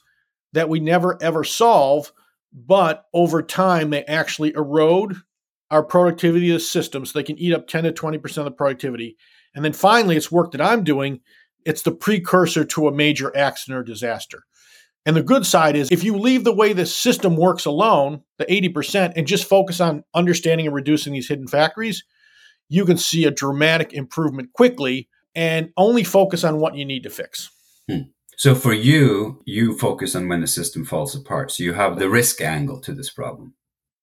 that 0.53 0.69
we 0.69 0.79
never 0.79 1.21
ever 1.21 1.43
solve. 1.43 2.11
But 2.53 3.03
over 3.13 3.41
time, 3.41 3.89
they 3.89 4.05
actually 4.05 4.53
erode 4.53 5.17
our 5.71 5.83
productivity 5.83 6.49
of 6.51 6.55
the 6.55 6.59
system 6.59 7.05
so 7.05 7.17
they 7.17 7.23
can 7.23 7.37
eat 7.37 7.53
up 7.53 7.67
10 7.67 7.85
to 7.85 7.91
20% 7.91 8.37
of 8.37 8.45
the 8.45 8.51
productivity. 8.51 9.17
And 9.53 9.63
then 9.63 9.73
finally, 9.73 10.15
it's 10.15 10.31
work 10.31 10.51
that 10.51 10.61
I'm 10.61 10.83
doing. 10.83 11.21
It's 11.65 11.81
the 11.81 11.91
precursor 11.91 12.65
to 12.65 12.87
a 12.87 12.93
major 12.93 13.35
accident 13.35 13.79
or 13.79 13.83
disaster. 13.83 14.43
And 15.05 15.15
the 15.15 15.23
good 15.23 15.45
side 15.45 15.75
is 15.75 15.91
if 15.91 16.03
you 16.03 16.17
leave 16.17 16.43
the 16.43 16.53
way 16.53 16.73
the 16.73 16.85
system 16.85 17.35
works 17.35 17.65
alone, 17.65 18.23
the 18.37 18.45
80%, 18.45 19.13
and 19.15 19.27
just 19.27 19.47
focus 19.47 19.79
on 19.79 20.03
understanding 20.13 20.65
and 20.65 20.75
reducing 20.75 21.13
these 21.13 21.27
hidden 21.27 21.47
factories, 21.47 22.03
you 22.69 22.85
can 22.85 22.97
see 22.97 23.25
a 23.25 23.31
dramatic 23.31 23.93
improvement 23.93 24.53
quickly 24.53 25.07
and 25.35 25.69
only 25.77 26.03
focus 26.03 26.43
on 26.43 26.59
what 26.59 26.75
you 26.75 26.85
need 26.85 27.03
to 27.03 27.09
fix. 27.09 27.51
Hmm. 27.89 28.01
So 28.37 28.55
for 28.55 28.73
you, 28.73 29.41
you 29.45 29.77
focus 29.77 30.15
on 30.15 30.27
when 30.27 30.41
the 30.41 30.47
system 30.47 30.85
falls 30.85 31.15
apart. 31.15 31.51
So 31.51 31.63
you 31.63 31.73
have 31.73 31.99
the 31.99 32.09
risk 32.09 32.41
angle 32.41 32.81
to 32.81 32.93
this 32.93 33.09
problem. 33.09 33.53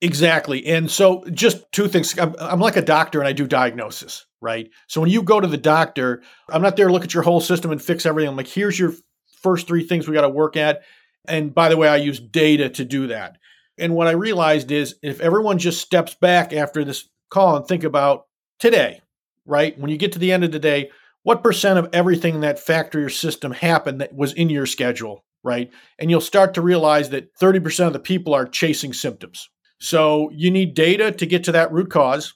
Exactly. 0.02 0.66
And 0.66 0.90
so 0.90 1.24
just 1.30 1.70
two 1.70 1.86
things. 1.86 2.18
I'm, 2.18 2.34
I'm, 2.40 2.58
like 2.58 2.74
a 2.74 2.82
doctor 2.82 3.20
and 3.20 3.28
I 3.28 3.32
do 3.32 3.46
diagnosis, 3.46 4.26
right? 4.40 4.68
So 4.88 5.00
when 5.00 5.10
you 5.10 5.22
go 5.22 5.40
to 5.40 5.46
the 5.46 5.56
doctor, 5.56 6.24
I'm 6.48 6.60
not 6.60 6.76
there 6.76 6.88
to 6.88 6.92
look 6.92 7.04
at 7.04 7.14
your 7.14 7.22
whole 7.22 7.40
system 7.40 7.70
and 7.70 7.80
fix 7.80 8.04
everything. 8.04 8.28
I'm 8.28 8.36
like, 8.36 8.48
here's 8.48 8.76
your 8.76 8.94
first 9.42 9.68
three 9.68 9.86
things 9.86 10.08
we 10.08 10.14
got 10.14 10.22
to 10.22 10.28
work 10.28 10.56
at. 10.56 10.82
And 11.28 11.54
by 11.54 11.68
the 11.68 11.76
way, 11.76 11.86
I 11.86 11.98
use 11.98 12.18
data 12.18 12.68
to 12.70 12.84
do 12.84 13.06
that. 13.06 13.38
And 13.78 13.94
what 13.94 14.08
I 14.08 14.12
realized 14.12 14.72
is 14.72 14.96
if 15.02 15.20
everyone 15.20 15.58
just 15.58 15.80
steps 15.80 16.16
back 16.16 16.52
after 16.52 16.84
this 16.84 17.08
call 17.30 17.56
and 17.56 17.66
think 17.66 17.84
about 17.84 18.26
today, 18.58 19.02
right? 19.46 19.78
When 19.78 19.88
you 19.88 19.98
get 19.98 20.10
to 20.12 20.18
the 20.18 20.32
end 20.32 20.42
of 20.42 20.50
the 20.50 20.58
day, 20.58 20.90
what 21.22 21.44
percent 21.44 21.78
of 21.78 21.88
everything 21.92 22.34
in 22.34 22.40
that 22.40 22.58
factory 22.58 23.04
or 23.04 23.08
system 23.08 23.52
happened 23.52 24.00
that 24.00 24.12
was 24.12 24.32
in 24.32 24.50
your 24.50 24.66
schedule, 24.66 25.24
right? 25.44 25.70
And 26.00 26.10
you'll 26.10 26.20
start 26.20 26.54
to 26.54 26.60
realize 26.60 27.10
that 27.10 27.36
30% 27.38 27.86
of 27.86 27.92
the 27.92 28.00
people 28.00 28.34
are 28.34 28.46
chasing 28.46 28.92
symptoms. 28.92 29.48
So 29.82 30.30
you 30.32 30.52
need 30.52 30.74
data 30.74 31.10
to 31.10 31.26
get 31.26 31.42
to 31.44 31.52
that 31.52 31.72
root 31.72 31.90
cause, 31.90 32.34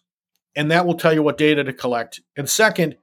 and 0.56 0.68
that 0.72 0.84
will 0.84 0.96
tell 0.96 1.12
you 1.12 1.22
what 1.22 1.38
data 1.38 1.62
to 1.62 1.72
collect. 1.72 2.20
And 2.36 2.50
second, 2.50 2.96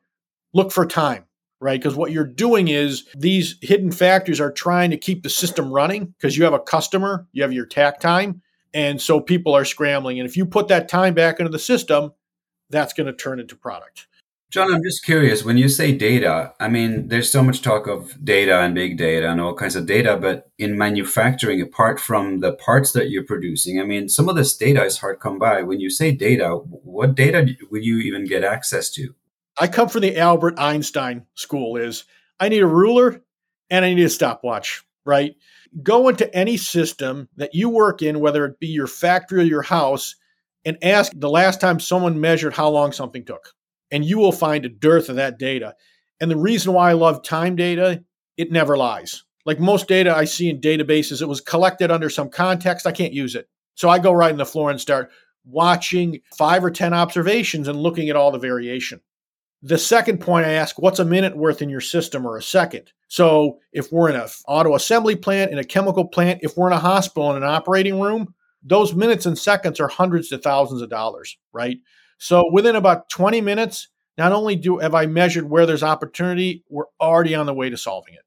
look 0.53 0.73
for 0.73 0.85
time, 0.85 1.23
right? 1.61 1.79
Because 1.79 1.95
what 1.95 2.11
you're 2.11 2.25
doing 2.25 2.67
is 2.67 3.07
these 3.15 3.55
hidden 3.61 3.89
factories 3.89 4.41
are 4.41 4.51
trying 4.51 4.91
to 4.91 4.97
keep 4.97 5.23
the 5.23 5.29
system 5.29 5.71
running 5.71 6.07
because 6.07 6.37
you 6.37 6.43
have 6.43 6.53
a 6.53 6.59
customer, 6.59 7.25
you 7.31 7.41
have 7.41 7.53
your 7.53 7.65
takt 7.65 8.01
time, 8.01 8.41
and 8.73 9.01
so 9.01 9.21
people 9.21 9.55
are 9.55 9.63
scrambling. 9.63 10.19
And 10.19 10.27
if 10.27 10.35
you 10.35 10.45
put 10.45 10.67
that 10.67 10.89
time 10.89 11.13
back 11.13 11.39
into 11.39 11.49
the 11.49 11.57
system, 11.57 12.11
that's 12.69 12.91
going 12.91 13.07
to 13.07 13.13
turn 13.13 13.39
into 13.39 13.55
product. 13.55 14.07
John, 14.53 14.71
I'm 14.71 14.83
just 14.83 15.03
curious. 15.03 15.43
When 15.43 15.57
you 15.57 15.67
say 15.67 15.93
data, 15.93 16.53
I 16.59 16.67
mean, 16.67 17.07
there's 17.07 17.31
so 17.31 17.41
much 17.41 17.63
talk 17.63 17.87
of 17.87 18.23
data 18.23 18.59
and 18.59 18.75
big 18.75 18.99
data 18.99 19.31
and 19.31 19.41
all 19.41 19.55
kinds 19.55 19.75
of 19.75 19.87
data, 19.87 20.15
but 20.15 20.51
in 20.59 20.77
manufacturing, 20.77 21.59
apart 21.59 21.99
from 21.99 22.41
the 22.41 22.53
parts 22.53 22.91
that 22.91 23.09
you're 23.09 23.23
producing, 23.23 23.81
I 23.81 23.83
mean, 23.83 24.09
some 24.09 24.29
of 24.29 24.35
this 24.35 24.55
data 24.55 24.83
is 24.83 24.99
hard 24.99 25.19
come 25.19 25.39
by. 25.39 25.63
When 25.63 25.79
you 25.79 25.89
say 25.89 26.11
data, 26.11 26.49
what 26.49 27.15
data 27.15 27.55
would 27.71 27.83
you 27.83 27.97
even 27.97 28.25
get 28.25 28.43
access 28.43 28.91
to? 28.91 29.15
I 29.59 29.67
come 29.67 29.89
from 29.89 30.01
the 30.01 30.19
Albert 30.19 30.59
Einstein 30.59 31.25
school 31.33 31.75
is 31.75 32.03
I 32.39 32.47
need 32.47 32.61
a 32.61 32.67
ruler 32.67 33.23
and 33.71 33.83
I 33.83 33.95
need 33.95 34.03
a 34.03 34.09
stopwatch, 34.09 34.83
right? 35.03 35.33
Go 35.81 36.09
into 36.09 36.31
any 36.31 36.57
system 36.57 37.27
that 37.37 37.55
you 37.55 37.69
work 37.69 38.03
in, 38.03 38.19
whether 38.19 38.45
it 38.45 38.59
be 38.59 38.67
your 38.67 38.85
factory 38.85 39.41
or 39.41 39.45
your 39.45 39.63
house, 39.63 40.13
and 40.63 40.77
ask 40.83 41.11
the 41.15 41.27
last 41.27 41.59
time 41.59 41.79
someone 41.79 42.21
measured 42.21 42.53
how 42.53 42.69
long 42.69 42.91
something 42.91 43.25
took 43.25 43.55
and 43.93 44.03
you 44.03 44.17
will 44.17 44.31
find 44.31 44.65
a 44.65 44.69
dearth 44.69 45.07
of 45.07 45.17
that 45.17 45.37
data. 45.37 45.75
And 46.19 46.29
the 46.29 46.35
reason 46.35 46.73
why 46.73 46.89
I 46.89 46.93
love 46.93 47.23
time 47.23 47.55
data, 47.55 48.03
it 48.37 48.51
never 48.51 48.75
lies. 48.75 49.23
Like 49.45 49.59
most 49.59 49.87
data 49.87 50.15
I 50.15 50.25
see 50.25 50.49
in 50.49 50.59
databases, 50.59 51.21
it 51.21 51.27
was 51.27 51.39
collected 51.39 51.91
under 51.91 52.09
some 52.09 52.29
context. 52.29 52.87
I 52.87 52.91
can't 52.91 53.13
use 53.13 53.35
it. 53.35 53.47
So 53.75 53.89
I 53.89 53.99
go 53.99 54.11
right 54.11 54.31
in 54.31 54.37
the 54.37 54.45
floor 54.45 54.71
and 54.71 54.81
start 54.81 55.11
watching 55.45 56.21
five 56.35 56.63
or 56.63 56.71
10 56.71 56.91
observations 56.93 57.67
and 57.67 57.79
looking 57.79 58.09
at 58.09 58.15
all 58.15 58.31
the 58.31 58.39
variation. 58.39 58.99
The 59.61 59.77
second 59.77 60.19
point 60.19 60.47
I 60.47 60.53
ask, 60.53 60.79
what's 60.79 60.99
a 60.99 61.05
minute 61.05 61.37
worth 61.37 61.61
in 61.61 61.69
your 61.69 61.81
system 61.81 62.25
or 62.25 62.37
a 62.37 62.41
second? 62.41 62.91
So 63.09 63.59
if 63.73 63.91
we're 63.91 64.09
in 64.09 64.15
an 64.15 64.27
auto 64.47 64.73
assembly 64.73 65.15
plant, 65.15 65.51
in 65.51 65.59
a 65.59 65.63
chemical 65.63 66.05
plant, 66.05 66.39
if 66.41 66.57
we're 66.57 66.67
in 66.67 66.73
a 66.73 66.79
hospital 66.79 67.29
in 67.29 67.37
an 67.37 67.47
operating 67.47 67.99
room, 67.99 68.33
those 68.63 68.95
minutes 68.95 69.27
and 69.27 69.37
seconds 69.37 69.79
are 69.79 69.87
hundreds 69.87 70.29
to 70.29 70.39
thousands 70.39 70.81
of 70.81 70.89
dollars, 70.89 71.37
right? 71.53 71.77
So 72.17 72.49
within 72.51 72.75
about 72.75 73.09
20 73.09 73.41
minutes, 73.41 73.87
not 74.17 74.31
only 74.31 74.55
do 74.55 74.77
have 74.77 74.95
I 74.95 75.05
measured 75.05 75.49
where 75.49 75.65
there's 75.65 75.83
opportunity, 75.83 76.63
we're 76.69 76.85
already 76.99 77.35
on 77.35 77.45
the 77.45 77.53
way 77.53 77.69
to 77.69 77.77
solving 77.77 78.13
it. 78.13 78.21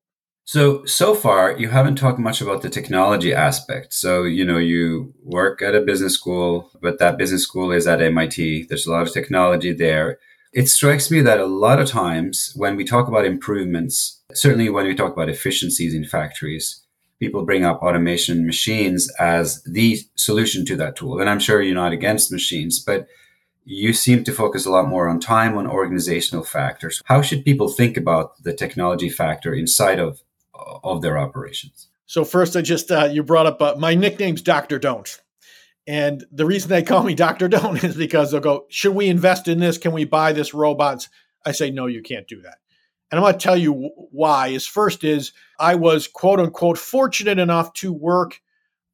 So 0.45 0.85
so 0.85 1.15
far 1.15 1.59
you 1.59 1.71
haven't 1.71 1.97
talked 1.97 2.21
much 2.21 2.41
about 2.41 2.63
the 2.63 2.71
technology 2.71 3.35
aspect. 3.35 3.93
So 3.93 4.23
you 4.23 4.45
know 4.45 4.59
you 4.59 5.13
work 5.25 5.61
at 5.61 5.75
a 5.75 5.81
business 5.81 6.15
school, 6.15 6.71
but 6.81 6.99
that 7.01 7.19
business 7.19 7.43
school 7.43 7.73
is 7.73 7.87
at 7.87 8.01
MIT. 8.01 8.67
There's 8.69 8.87
a 8.87 8.93
lot 8.93 9.03
of 9.03 9.13
technology 9.13 9.73
there. 9.73 10.19
It 10.53 10.69
strikes 10.69 11.11
me 11.11 11.21
that 11.23 11.41
a 11.41 11.47
lot 11.47 11.81
of 11.81 11.89
times 11.89 12.53
when 12.55 12.77
we 12.77 12.85
talk 12.85 13.09
about 13.09 13.27
improvements, 13.27 14.23
certainly 14.33 14.71
when 14.71 14.87
we 14.87 14.95
talk 14.95 15.13
about 15.13 15.29
efficiencies 15.29 15.95
in 15.95 16.05
factories, 16.05 16.81
people 17.19 17.45
bring 17.45 17.65
up 17.65 17.83
automation 17.83 18.47
machines 18.47 19.11
as 19.19 19.63
the 19.65 19.99
solution 20.15 20.65
to 20.67 20.77
that 20.77 20.97
tool. 20.97 21.19
And 21.19 21.29
I'm 21.29 21.41
sure 21.41 21.61
you're 21.61 21.75
not 21.75 21.93
against 21.93 22.33
machines, 22.33 22.79
but 22.79 23.09
you 23.69 23.93
seem 23.93 24.23
to 24.23 24.33
focus 24.33 24.65
a 24.65 24.71
lot 24.71 24.87
more 24.87 25.09
on 25.09 25.19
time 25.19 25.59
on 25.59 25.67
organizational 25.67 26.45
factors. 26.45 27.03
How 27.07 27.21
should 27.21 27.45
people 27.45 27.69
think 27.69 27.97
about 27.97 28.41
the 28.45 28.55
technology 28.55 29.11
factor 29.11 29.53
inside 29.53 29.99
of 29.99 30.23
of 30.55 31.03
their 31.03 31.19
operations? 31.19 31.89
So 32.07 32.25
first 32.25 32.57
i 32.57 32.63
just 32.63 32.91
uh, 32.91 33.09
you 33.13 33.23
brought 33.23 33.47
up 33.47 33.61
uh, 33.61 33.75
my 33.77 33.95
nickname's 33.95 34.41
dr 34.41 34.79
don't. 34.79 35.21
And 35.89 36.25
the 36.33 36.47
reason 36.47 36.71
they 36.71 36.85
call 36.85 37.03
me 37.03 37.15
dr 37.15 37.47
don't 37.49 37.83
is 37.85 37.97
because 37.97 38.31
they'll 38.31 38.41
go 38.41 38.67
should 38.69 38.95
we 38.95 39.09
invest 39.09 39.49
in 39.49 39.59
this? 39.59 39.79
Can 39.79 39.93
we 39.93 40.05
buy 40.05 40.33
this 40.33 40.55
robots 40.55 41.09
i 41.45 41.51
say 41.51 41.71
no 41.71 41.87
you 41.87 42.03
can't 42.03 42.29
do 42.29 42.41
that. 42.43 42.59
And 43.11 43.19
i'm 43.19 43.25
going 43.25 43.35
to 43.35 43.39
tell 43.41 43.57
you 43.57 43.91
why. 44.13 44.49
Is 44.49 44.67
first 44.67 45.03
is 45.03 45.33
i 45.59 45.75
was 45.75 46.07
quote 46.07 46.39
unquote 46.39 46.79
fortunate 46.79 47.41
enough 47.41 47.73
to 47.75 47.93
work 47.93 48.41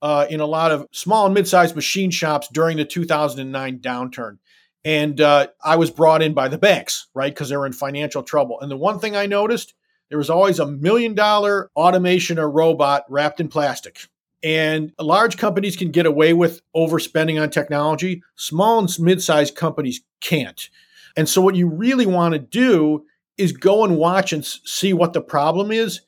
uh, 0.00 0.26
in 0.30 0.40
a 0.40 0.46
lot 0.46 0.72
of 0.72 0.88
small 0.90 1.26
and 1.26 1.34
mid-sized 1.34 1.76
machine 1.76 2.10
shops 2.10 2.48
during 2.52 2.78
the 2.78 2.84
2009 2.84 3.78
downturn 3.78 4.38
and 4.84 5.20
uh, 5.20 5.48
I 5.62 5.76
was 5.76 5.90
brought 5.90 6.22
in 6.22 6.34
by 6.34 6.48
the 6.48 6.58
banks, 6.58 7.06
right? 7.14 7.32
Because 7.32 7.48
they 7.48 7.56
were 7.56 7.66
in 7.66 7.72
financial 7.72 8.22
trouble. 8.22 8.60
And 8.60 8.70
the 8.70 8.76
one 8.76 8.98
thing 8.98 9.14
I 9.14 9.26
noticed, 9.26 9.74
there 10.08 10.18
was 10.18 10.30
always 10.30 10.58
a 10.58 10.66
million 10.66 11.14
dollar 11.14 11.70
automation 11.76 12.38
or 12.38 12.50
robot 12.50 13.04
wrapped 13.08 13.40
in 13.40 13.48
plastic. 13.48 14.06
And 14.42 14.92
large 14.98 15.36
companies 15.36 15.76
can 15.76 15.92
get 15.92 16.04
away 16.04 16.32
with 16.32 16.62
overspending 16.74 17.40
on 17.40 17.50
technology. 17.50 18.22
Small 18.34 18.80
and 18.80 18.90
mid 18.98 19.22
sized 19.22 19.54
companies 19.54 20.02
can't. 20.20 20.68
And 21.16 21.28
so, 21.28 21.40
what 21.40 21.54
you 21.54 21.68
really 21.68 22.06
want 22.06 22.32
to 22.32 22.40
do 22.40 23.04
is 23.38 23.52
go 23.52 23.84
and 23.84 23.96
watch 23.96 24.32
and 24.32 24.44
see 24.44 24.92
what 24.92 25.12
the 25.12 25.20
problem 25.20 25.70
is, 25.70 26.00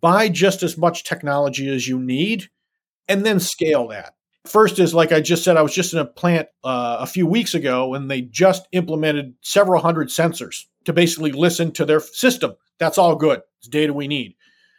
buy 0.00 0.28
just 0.28 0.62
as 0.62 0.78
much 0.78 1.04
technology 1.04 1.68
as 1.68 1.88
you 1.88 1.98
need, 1.98 2.48
and 3.08 3.26
then 3.26 3.40
scale 3.40 3.88
that. 3.88 4.14
First 4.46 4.80
is 4.80 4.92
like 4.92 5.12
I 5.12 5.20
just 5.20 5.44
said, 5.44 5.56
I 5.56 5.62
was 5.62 5.74
just 5.74 5.92
in 5.92 6.00
a 6.00 6.04
plant 6.04 6.48
uh, 6.64 6.96
a 7.00 7.06
few 7.06 7.26
weeks 7.26 7.54
ago 7.54 7.94
and 7.94 8.10
they 8.10 8.22
just 8.22 8.66
implemented 8.72 9.34
several 9.40 9.80
hundred 9.80 10.08
sensors 10.08 10.64
to 10.84 10.92
basically 10.92 11.32
listen 11.32 11.70
to 11.72 11.84
their 11.84 12.00
system. 12.00 12.54
That's 12.78 12.98
all 12.98 13.14
good. 13.14 13.42
It's 13.60 13.68
data 13.68 13.92
we 13.92 14.08
need. 14.08 14.34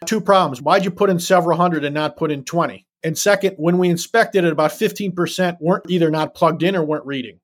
Two 0.06 0.20
problems. 0.20 0.62
Why'd 0.62 0.84
you 0.84 0.92
put 0.92 1.10
in 1.10 1.20
several 1.20 1.58
hundred 1.58 1.86
and 1.86 1.94
not 1.94 2.18
put 2.18 2.32
in 2.32 2.44
20? 2.44 2.86
And 3.06 3.18
second, 3.18 3.56
when 3.58 3.78
we 3.78 3.90
inspected 3.90 4.44
it, 4.44 4.52
about 4.52 4.72
15% 4.72 5.58
weren't 5.62 5.90
either 5.90 6.10
not 6.10 6.36
plugged 6.36 6.64
in 6.64 6.76
or 6.76 6.84
weren't 6.84 7.06
reading. 7.06 7.40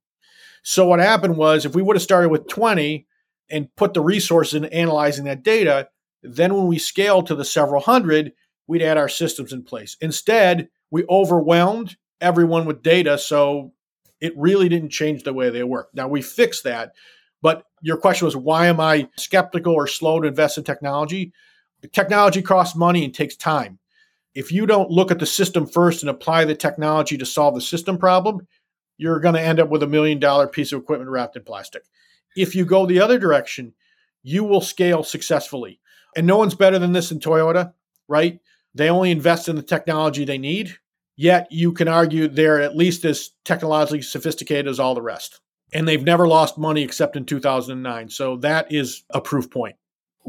So 0.64 0.86
what 0.88 1.00
happened 1.00 1.38
was 1.38 1.66
if 1.66 1.74
we 1.74 1.82
would 1.82 1.96
have 1.96 2.04
started 2.04 2.30
with 2.30 2.48
20 2.48 3.08
and 3.50 3.74
put 3.78 3.94
the 3.94 4.02
resources 4.02 4.56
in 4.56 4.66
analyzing 4.66 5.26
that 5.26 5.44
data, 5.44 5.88
then 6.22 6.54
when 6.54 6.68
we 6.68 6.80
scaled 6.80 7.28
to 7.28 7.36
the 7.36 7.46
several 7.46 7.82
hundred, 7.82 8.34
we'd 8.68 8.82
add 8.82 8.98
our 8.98 9.10
systems 9.10 9.54
in 9.54 9.64
place. 9.64 9.96
Instead, 10.02 10.70
we 10.92 11.06
overwhelmed 11.10 11.96
everyone 12.22 12.66
with 12.66 12.84
data. 12.84 13.18
So 13.18 13.74
it 14.22 14.34
really 14.38 14.70
didn't 14.70 14.90
change 14.90 15.24
the 15.24 15.34
way 15.34 15.50
they 15.50 15.64
work. 15.64 15.90
Now 15.94 16.08
we 16.08 16.22
fixed 16.22 16.64
that. 16.64 16.94
But 17.42 17.64
your 17.82 17.98
question 17.98 18.26
was, 18.26 18.36
why 18.36 18.68
am 18.68 18.80
I 18.80 19.08
skeptical 19.18 19.74
or 19.74 19.88
slow 19.88 20.20
to 20.20 20.28
invest 20.28 20.58
in 20.58 20.64
technology? 20.64 21.32
Technology 21.94 22.42
costs 22.42 22.76
money 22.76 23.06
and 23.06 23.14
takes 23.14 23.38
time. 23.38 23.80
If 24.36 24.52
you 24.52 24.66
don't 24.66 24.92
look 24.92 25.12
at 25.12 25.20
the 25.20 25.26
system 25.26 25.66
first 25.66 26.04
and 26.04 26.10
apply 26.10 26.46
the 26.46 26.56
technology 26.56 27.18
to 27.18 27.26
solve 27.26 27.56
the 27.56 27.62
system 27.62 27.98
problem, 27.98 28.46
you're 28.98 29.22
going 29.22 29.36
to 29.36 29.42
end 29.42 29.60
up 29.60 29.70
with 29.70 29.82
a 29.84 29.88
million 29.88 30.20
dollar 30.20 30.48
piece 30.48 30.74
of 30.74 30.82
equipment 30.82 31.10
wrapped 31.10 31.38
in 31.38 31.44
plastic. 31.44 31.84
If 32.36 32.54
you 32.54 32.66
go 32.66 32.86
the 32.86 33.00
other 33.00 33.18
direction, 33.18 33.74
you 34.22 34.44
will 34.44 34.62
scale 34.62 35.04
successfully. 35.04 35.80
And 36.18 36.28
no 36.28 36.38
one's 36.38 36.56
better 36.56 36.78
than 36.78 36.92
this 36.92 37.12
in 37.12 37.20
Toyota, 37.20 37.74
right? 38.08 38.40
They 38.76 38.90
only 38.90 39.12
invest 39.12 39.48
in 39.48 39.56
the 39.56 39.64
technology 39.64 40.26
they 40.26 40.38
need 40.38 40.78
Yet 41.22 41.52
you 41.52 41.74
can 41.74 41.90
argue 41.90 42.30
they're 42.30 42.62
at 42.62 42.78
least 42.78 43.04
as 43.04 43.32
technologically 43.44 44.02
sophisticated 44.02 44.70
as 44.70 44.80
all 44.80 44.96
the 44.96 45.02
rest. 45.02 45.42
And 45.74 45.86
they've 45.86 46.02
never 46.02 46.26
lost 46.26 46.58
money 46.58 46.82
except 46.82 47.18
in 47.18 47.26
2009. 47.26 48.08
So 48.08 48.38
that 48.38 48.72
is 48.72 49.04
a 49.10 49.20
proof 49.20 49.52
point. 49.52 49.76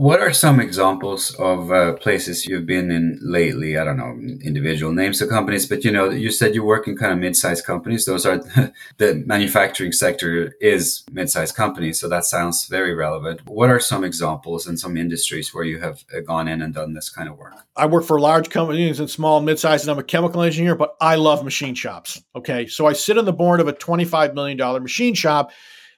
What 0.01 0.21
are 0.21 0.33
some 0.33 0.61
examples 0.61 1.35
of 1.35 1.71
uh, 1.71 1.93
places 1.93 2.47
you've 2.47 2.65
been 2.65 2.91
in 2.91 3.19
lately? 3.21 3.77
I 3.77 3.85
don't 3.85 3.99
know 3.99 4.19
individual 4.43 4.95
names 4.95 5.21
of 5.21 5.29
companies, 5.29 5.67
but 5.67 5.85
you 5.85 5.91
know, 5.91 6.09
you 6.09 6.31
said 6.31 6.55
you 6.55 6.65
work 6.65 6.89
in 6.89 6.97
kind 6.97 7.13
of 7.13 7.19
mid-sized 7.19 7.67
companies. 7.67 8.07
Those 8.07 8.25
are 8.25 8.39
the 8.97 9.23
manufacturing 9.27 9.93
sector 9.93 10.57
is 10.59 11.05
mid-sized 11.13 11.55
companies, 11.55 12.01
so 12.01 12.09
that 12.09 12.25
sounds 12.25 12.65
very 12.65 12.95
relevant. 12.95 13.47
What 13.47 13.69
are 13.69 13.79
some 13.79 14.03
examples 14.03 14.67
in 14.67 14.79
some 14.79 14.97
industries 14.97 15.53
where 15.53 15.65
you 15.65 15.81
have 15.81 16.03
uh, 16.17 16.21
gone 16.21 16.49
in 16.49 16.63
and 16.63 16.73
done 16.73 16.95
this 16.95 17.11
kind 17.11 17.29
of 17.29 17.37
work? 17.37 17.53
I 17.77 17.85
work 17.85 18.05
for 18.05 18.19
large 18.19 18.49
companies 18.49 19.01
and 19.01 19.11
small, 19.11 19.43
mid-sized, 19.43 19.85
and 19.85 19.91
I'm 19.91 19.99
a 19.99 20.03
chemical 20.03 20.41
engineer, 20.41 20.77
but 20.77 20.97
I 21.03 21.17
love 21.17 21.45
machine 21.45 21.75
shops. 21.75 22.23
Okay, 22.35 22.67
so 22.69 22.87
I 22.87 22.95
sit 22.95 23.19
on 23.19 23.27
the 23.27 23.35
board 23.35 23.61
of 23.61 23.69
a 23.69 23.75
25 23.75 24.35
million 24.35 24.57
dollar 24.57 24.81
machine 24.81 25.13
shop 25.13 25.53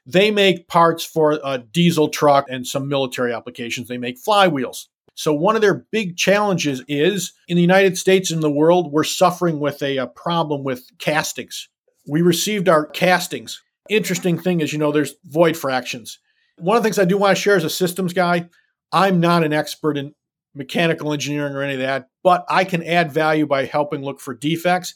they 0.06 0.30
make 0.30 0.68
parts 0.68 1.04
for 1.04 1.38
a 1.44 1.58
diesel 1.58 2.08
truck 2.08 2.46
and 2.48 2.66
some 2.66 2.88
military 2.88 3.32
applications. 3.32 3.88
They 3.88 3.98
make 3.98 4.22
flywheels. 4.22 4.86
So, 5.14 5.32
one 5.34 5.56
of 5.56 5.62
their 5.62 5.86
big 5.92 6.16
challenges 6.16 6.82
is 6.88 7.32
in 7.46 7.56
the 7.56 7.62
United 7.62 7.98
States 7.98 8.30
and 8.30 8.42
the 8.42 8.50
world, 8.50 8.92
we're 8.92 9.04
suffering 9.04 9.60
with 9.60 9.82
a, 9.82 9.98
a 9.98 10.06
problem 10.06 10.64
with 10.64 10.86
castings. 10.98 11.68
We 12.06 12.22
received 12.22 12.68
our 12.68 12.86
castings. 12.86 13.62
Interesting 13.88 14.38
thing 14.38 14.60
is, 14.60 14.72
you 14.72 14.78
know, 14.78 14.90
there's 14.90 15.14
void 15.24 15.56
fractions. 15.56 16.18
One 16.58 16.76
of 16.76 16.82
the 16.82 16.86
things 16.86 16.98
I 16.98 17.04
do 17.04 17.18
want 17.18 17.36
to 17.36 17.42
share 17.42 17.56
as 17.56 17.64
a 17.64 17.70
systems 17.70 18.12
guy, 18.12 18.48
I'm 18.90 19.20
not 19.20 19.44
an 19.44 19.52
expert 19.52 19.96
in 19.96 20.14
mechanical 20.54 21.12
engineering 21.12 21.54
or 21.54 21.62
any 21.62 21.74
of 21.74 21.80
that, 21.80 22.08
but 22.22 22.44
I 22.48 22.64
can 22.64 22.82
add 22.82 23.12
value 23.12 23.46
by 23.46 23.64
helping 23.64 24.02
look 24.02 24.20
for 24.20 24.34
defects. 24.34 24.94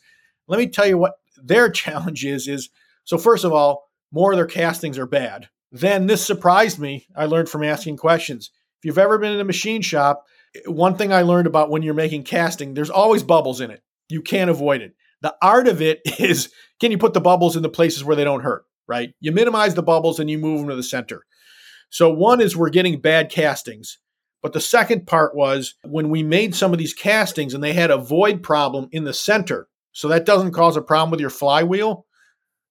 Let 0.48 0.58
me 0.58 0.68
tell 0.68 0.86
you 0.86 0.98
what 0.98 1.14
their 1.42 1.70
challenge 1.70 2.24
is 2.24 2.48
is 2.48 2.70
so 3.04 3.18
first 3.18 3.44
of 3.44 3.52
all, 3.52 3.85
more 4.12 4.32
of 4.32 4.38
their 4.38 4.46
castings 4.46 4.98
are 4.98 5.06
bad. 5.06 5.48
Then 5.72 6.06
this 6.06 6.24
surprised 6.24 6.78
me. 6.78 7.06
I 7.16 7.26
learned 7.26 7.48
from 7.48 7.64
asking 7.64 7.96
questions. 7.96 8.50
If 8.78 8.84
you've 8.84 8.98
ever 8.98 9.18
been 9.18 9.32
in 9.32 9.40
a 9.40 9.44
machine 9.44 9.82
shop, 9.82 10.24
one 10.66 10.96
thing 10.96 11.12
I 11.12 11.22
learned 11.22 11.46
about 11.46 11.70
when 11.70 11.82
you're 11.82 11.94
making 11.94 12.24
casting, 12.24 12.74
there's 12.74 12.90
always 12.90 13.22
bubbles 13.22 13.60
in 13.60 13.70
it. 13.70 13.82
You 14.08 14.22
can't 14.22 14.50
avoid 14.50 14.80
it. 14.80 14.94
The 15.22 15.34
art 15.42 15.68
of 15.68 15.82
it 15.82 16.00
is 16.18 16.50
can 16.80 16.90
you 16.90 16.98
put 16.98 17.14
the 17.14 17.20
bubbles 17.20 17.56
in 17.56 17.62
the 17.62 17.68
places 17.68 18.04
where 18.04 18.16
they 18.16 18.24
don't 18.24 18.42
hurt, 18.42 18.64
right? 18.86 19.12
You 19.20 19.32
minimize 19.32 19.74
the 19.74 19.82
bubbles 19.82 20.18
and 20.20 20.30
you 20.30 20.38
move 20.38 20.60
them 20.60 20.68
to 20.68 20.76
the 20.76 20.82
center. 20.82 21.24
So 21.90 22.10
one 22.10 22.40
is 22.40 22.56
we're 22.56 22.70
getting 22.70 23.00
bad 23.00 23.30
castings. 23.30 23.98
But 24.42 24.52
the 24.52 24.60
second 24.60 25.06
part 25.06 25.34
was 25.34 25.74
when 25.82 26.08
we 26.08 26.22
made 26.22 26.54
some 26.54 26.72
of 26.72 26.78
these 26.78 26.94
castings 26.94 27.54
and 27.54 27.64
they 27.64 27.72
had 27.72 27.90
a 27.90 27.98
void 27.98 28.42
problem 28.42 28.88
in 28.92 29.04
the 29.04 29.14
center. 29.14 29.68
So 29.92 30.08
that 30.08 30.26
doesn't 30.26 30.52
cause 30.52 30.76
a 30.76 30.82
problem 30.82 31.10
with 31.10 31.20
your 31.20 31.30
flywheel. 31.30 32.05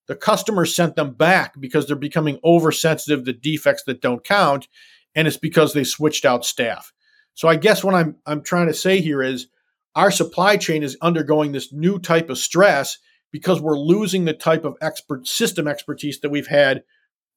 The 0.07 0.15
customer 0.15 0.65
sent 0.65 0.95
them 0.95 1.13
back 1.13 1.59
because 1.59 1.87
they're 1.87 1.95
becoming 1.95 2.39
oversensitive 2.43 3.25
to 3.25 3.33
defects 3.33 3.83
that 3.83 4.01
don't 4.01 4.23
count. 4.23 4.67
And 5.15 5.27
it's 5.27 5.37
because 5.37 5.73
they 5.73 5.83
switched 5.83 6.25
out 6.25 6.45
staff. 6.45 6.91
So 7.33 7.47
I 7.47 7.55
guess 7.55 7.83
what 7.83 7.95
I'm 7.95 8.17
I'm 8.25 8.41
trying 8.41 8.67
to 8.67 8.73
say 8.73 9.01
here 9.01 9.21
is 9.21 9.47
our 9.95 10.11
supply 10.11 10.57
chain 10.57 10.83
is 10.83 10.97
undergoing 11.01 11.51
this 11.51 11.71
new 11.71 11.99
type 11.99 12.29
of 12.29 12.37
stress 12.37 12.97
because 13.31 13.61
we're 13.61 13.77
losing 13.77 14.25
the 14.25 14.33
type 14.33 14.65
of 14.65 14.77
expert 14.81 15.27
system 15.27 15.67
expertise 15.67 16.19
that 16.21 16.29
we've 16.29 16.47
had 16.47 16.83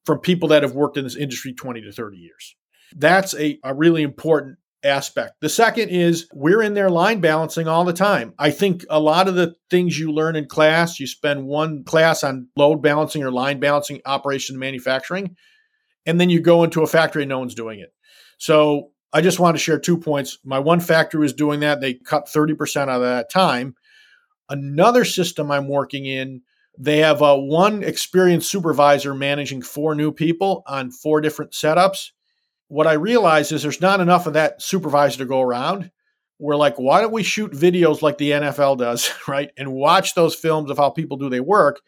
from 0.04 0.18
people 0.18 0.48
that 0.48 0.62
have 0.62 0.74
worked 0.74 0.96
in 0.96 1.04
this 1.04 1.16
industry 1.16 1.52
20 1.52 1.82
to 1.82 1.92
30 1.92 2.16
years. 2.16 2.56
That's 2.96 3.34
a, 3.34 3.58
a 3.62 3.74
really 3.74 4.02
important 4.02 4.58
aspect. 4.84 5.34
The 5.40 5.48
second 5.48 5.88
is 5.88 6.28
we're 6.32 6.62
in 6.62 6.74
there 6.74 6.90
line 6.90 7.20
balancing 7.20 7.68
all 7.68 7.84
the 7.84 7.92
time. 7.92 8.34
I 8.38 8.50
think 8.50 8.84
a 8.88 9.00
lot 9.00 9.28
of 9.28 9.34
the 9.34 9.54
things 9.70 9.98
you 9.98 10.12
learn 10.12 10.36
in 10.36 10.46
class, 10.46 11.00
you 11.00 11.06
spend 11.06 11.46
one 11.46 11.84
class 11.84 12.22
on 12.22 12.48
load 12.56 12.82
balancing 12.82 13.22
or 13.22 13.30
line 13.30 13.60
balancing 13.60 14.00
operation 14.06 14.58
manufacturing, 14.58 15.36
and 16.06 16.20
then 16.20 16.30
you 16.30 16.40
go 16.40 16.64
into 16.64 16.82
a 16.82 16.86
factory 16.86 17.22
and 17.22 17.28
no 17.28 17.38
one's 17.38 17.54
doing 17.54 17.80
it. 17.80 17.92
So 18.38 18.90
I 19.12 19.20
just 19.20 19.40
want 19.40 19.56
to 19.56 19.62
share 19.62 19.78
two 19.78 19.98
points. 19.98 20.38
My 20.44 20.58
one 20.58 20.80
factory 20.80 21.20
was 21.20 21.32
doing 21.32 21.60
that. 21.60 21.80
They 21.80 21.94
cut 21.94 22.26
30% 22.26 22.82
out 22.82 22.88
of 22.88 23.00
that 23.02 23.30
time. 23.30 23.74
Another 24.48 25.04
system 25.04 25.50
I'm 25.50 25.68
working 25.68 26.06
in, 26.06 26.42
they 26.78 26.98
have 26.98 27.20
a 27.20 27.38
one 27.38 27.82
experienced 27.82 28.50
supervisor 28.50 29.14
managing 29.14 29.62
four 29.62 29.94
new 29.94 30.12
people 30.12 30.62
on 30.66 30.90
four 30.90 31.20
different 31.20 31.52
setups. 31.52 32.10
What 32.68 32.86
I 32.86 32.94
realized 32.94 33.52
is 33.52 33.62
there's 33.62 33.80
not 33.80 34.00
enough 34.00 34.26
of 34.26 34.34
that 34.34 34.62
supervisor 34.62 35.18
to 35.18 35.24
go 35.26 35.40
around. 35.40 35.90
We're 36.38 36.56
like, 36.56 36.76
why 36.76 37.00
don't 37.00 37.12
we 37.12 37.22
shoot 37.22 37.52
videos 37.52 38.02
like 38.02 38.18
the 38.18 38.30
NFL 38.30 38.78
does, 38.78 39.10
right? 39.28 39.50
And 39.56 39.72
watch 39.72 40.14
those 40.14 40.34
films 40.34 40.70
of 40.70 40.78
how 40.78 40.90
people 40.90 41.16
do 41.16 41.30
their 41.30 41.42
work. 41.42 41.80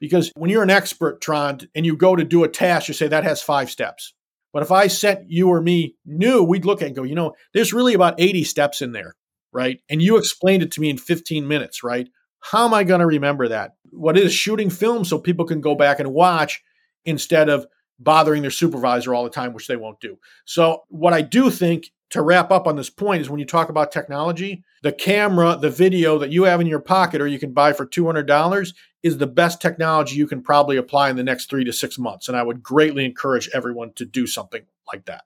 Because 0.00 0.30
when 0.36 0.50
you're 0.50 0.62
an 0.62 0.70
expert, 0.70 1.20
Trond, 1.20 1.68
and 1.74 1.84
you 1.84 1.96
go 1.96 2.14
to 2.14 2.22
do 2.22 2.44
a 2.44 2.48
task, 2.48 2.86
you 2.86 2.94
say 2.94 3.08
that 3.08 3.24
has 3.24 3.42
five 3.42 3.68
steps 3.68 4.14
but 4.52 4.62
if 4.62 4.72
I 4.72 4.86
sent 4.86 5.30
you 5.30 5.48
or 5.48 5.60
me 5.60 5.94
new, 6.06 6.42
we'd 6.42 6.64
look 6.64 6.80
at 6.80 6.88
and 6.88 6.96
go, 6.96 7.02
you 7.02 7.14
know, 7.14 7.34
there's 7.52 7.72
really 7.72 7.94
about 7.94 8.18
80 8.18 8.44
steps 8.44 8.80
in 8.80 8.92
there, 8.92 9.14
right? 9.52 9.80
And 9.88 10.00
you 10.00 10.16
explained 10.16 10.62
it 10.62 10.72
to 10.72 10.80
me 10.80 10.90
in 10.90 10.98
15 10.98 11.46
minutes, 11.46 11.84
right? 11.84 12.08
How 12.40 12.64
am 12.64 12.74
I 12.74 12.84
going 12.84 13.00
to 13.00 13.06
remember 13.06 13.48
that? 13.48 13.72
What 13.90 14.16
is 14.16 14.32
shooting 14.32 14.70
film 14.70 15.04
so 15.04 15.18
people 15.18 15.44
can 15.44 15.60
go 15.60 15.74
back 15.74 16.00
and 16.00 16.12
watch 16.12 16.62
instead 17.04 17.48
of 17.48 17.66
bothering 17.98 18.42
their 18.42 18.50
supervisor 18.50 19.14
all 19.14 19.24
the 19.24 19.30
time, 19.30 19.52
which 19.52 19.66
they 19.66 19.76
won't 19.76 20.00
do. 20.00 20.18
So, 20.44 20.84
what 20.88 21.12
I 21.12 21.22
do 21.22 21.50
think 21.50 21.90
to 22.10 22.22
wrap 22.22 22.50
up 22.50 22.66
on 22.66 22.76
this 22.76 22.90
point 22.90 23.20
is 23.20 23.28
when 23.28 23.40
you 23.40 23.46
talk 23.46 23.68
about 23.68 23.92
technology, 23.92 24.64
the 24.82 24.92
camera, 24.92 25.58
the 25.60 25.70
video 25.70 26.18
that 26.18 26.30
you 26.30 26.44
have 26.44 26.60
in 26.60 26.66
your 26.66 26.80
pocket 26.80 27.20
or 27.20 27.26
you 27.26 27.38
can 27.38 27.52
buy 27.52 27.72
for 27.72 27.86
$200 27.86 28.74
is 29.02 29.18
the 29.18 29.26
best 29.26 29.60
technology 29.60 30.16
you 30.16 30.26
can 30.26 30.42
probably 30.42 30.76
apply 30.76 31.10
in 31.10 31.16
the 31.16 31.22
next 31.22 31.50
three 31.50 31.64
to 31.64 31.72
six 31.72 31.98
months. 31.98 32.28
And 32.28 32.36
I 32.36 32.42
would 32.42 32.62
greatly 32.62 33.04
encourage 33.04 33.50
everyone 33.52 33.92
to 33.94 34.04
do 34.04 34.26
something 34.26 34.62
like 34.86 35.04
that. 35.04 35.24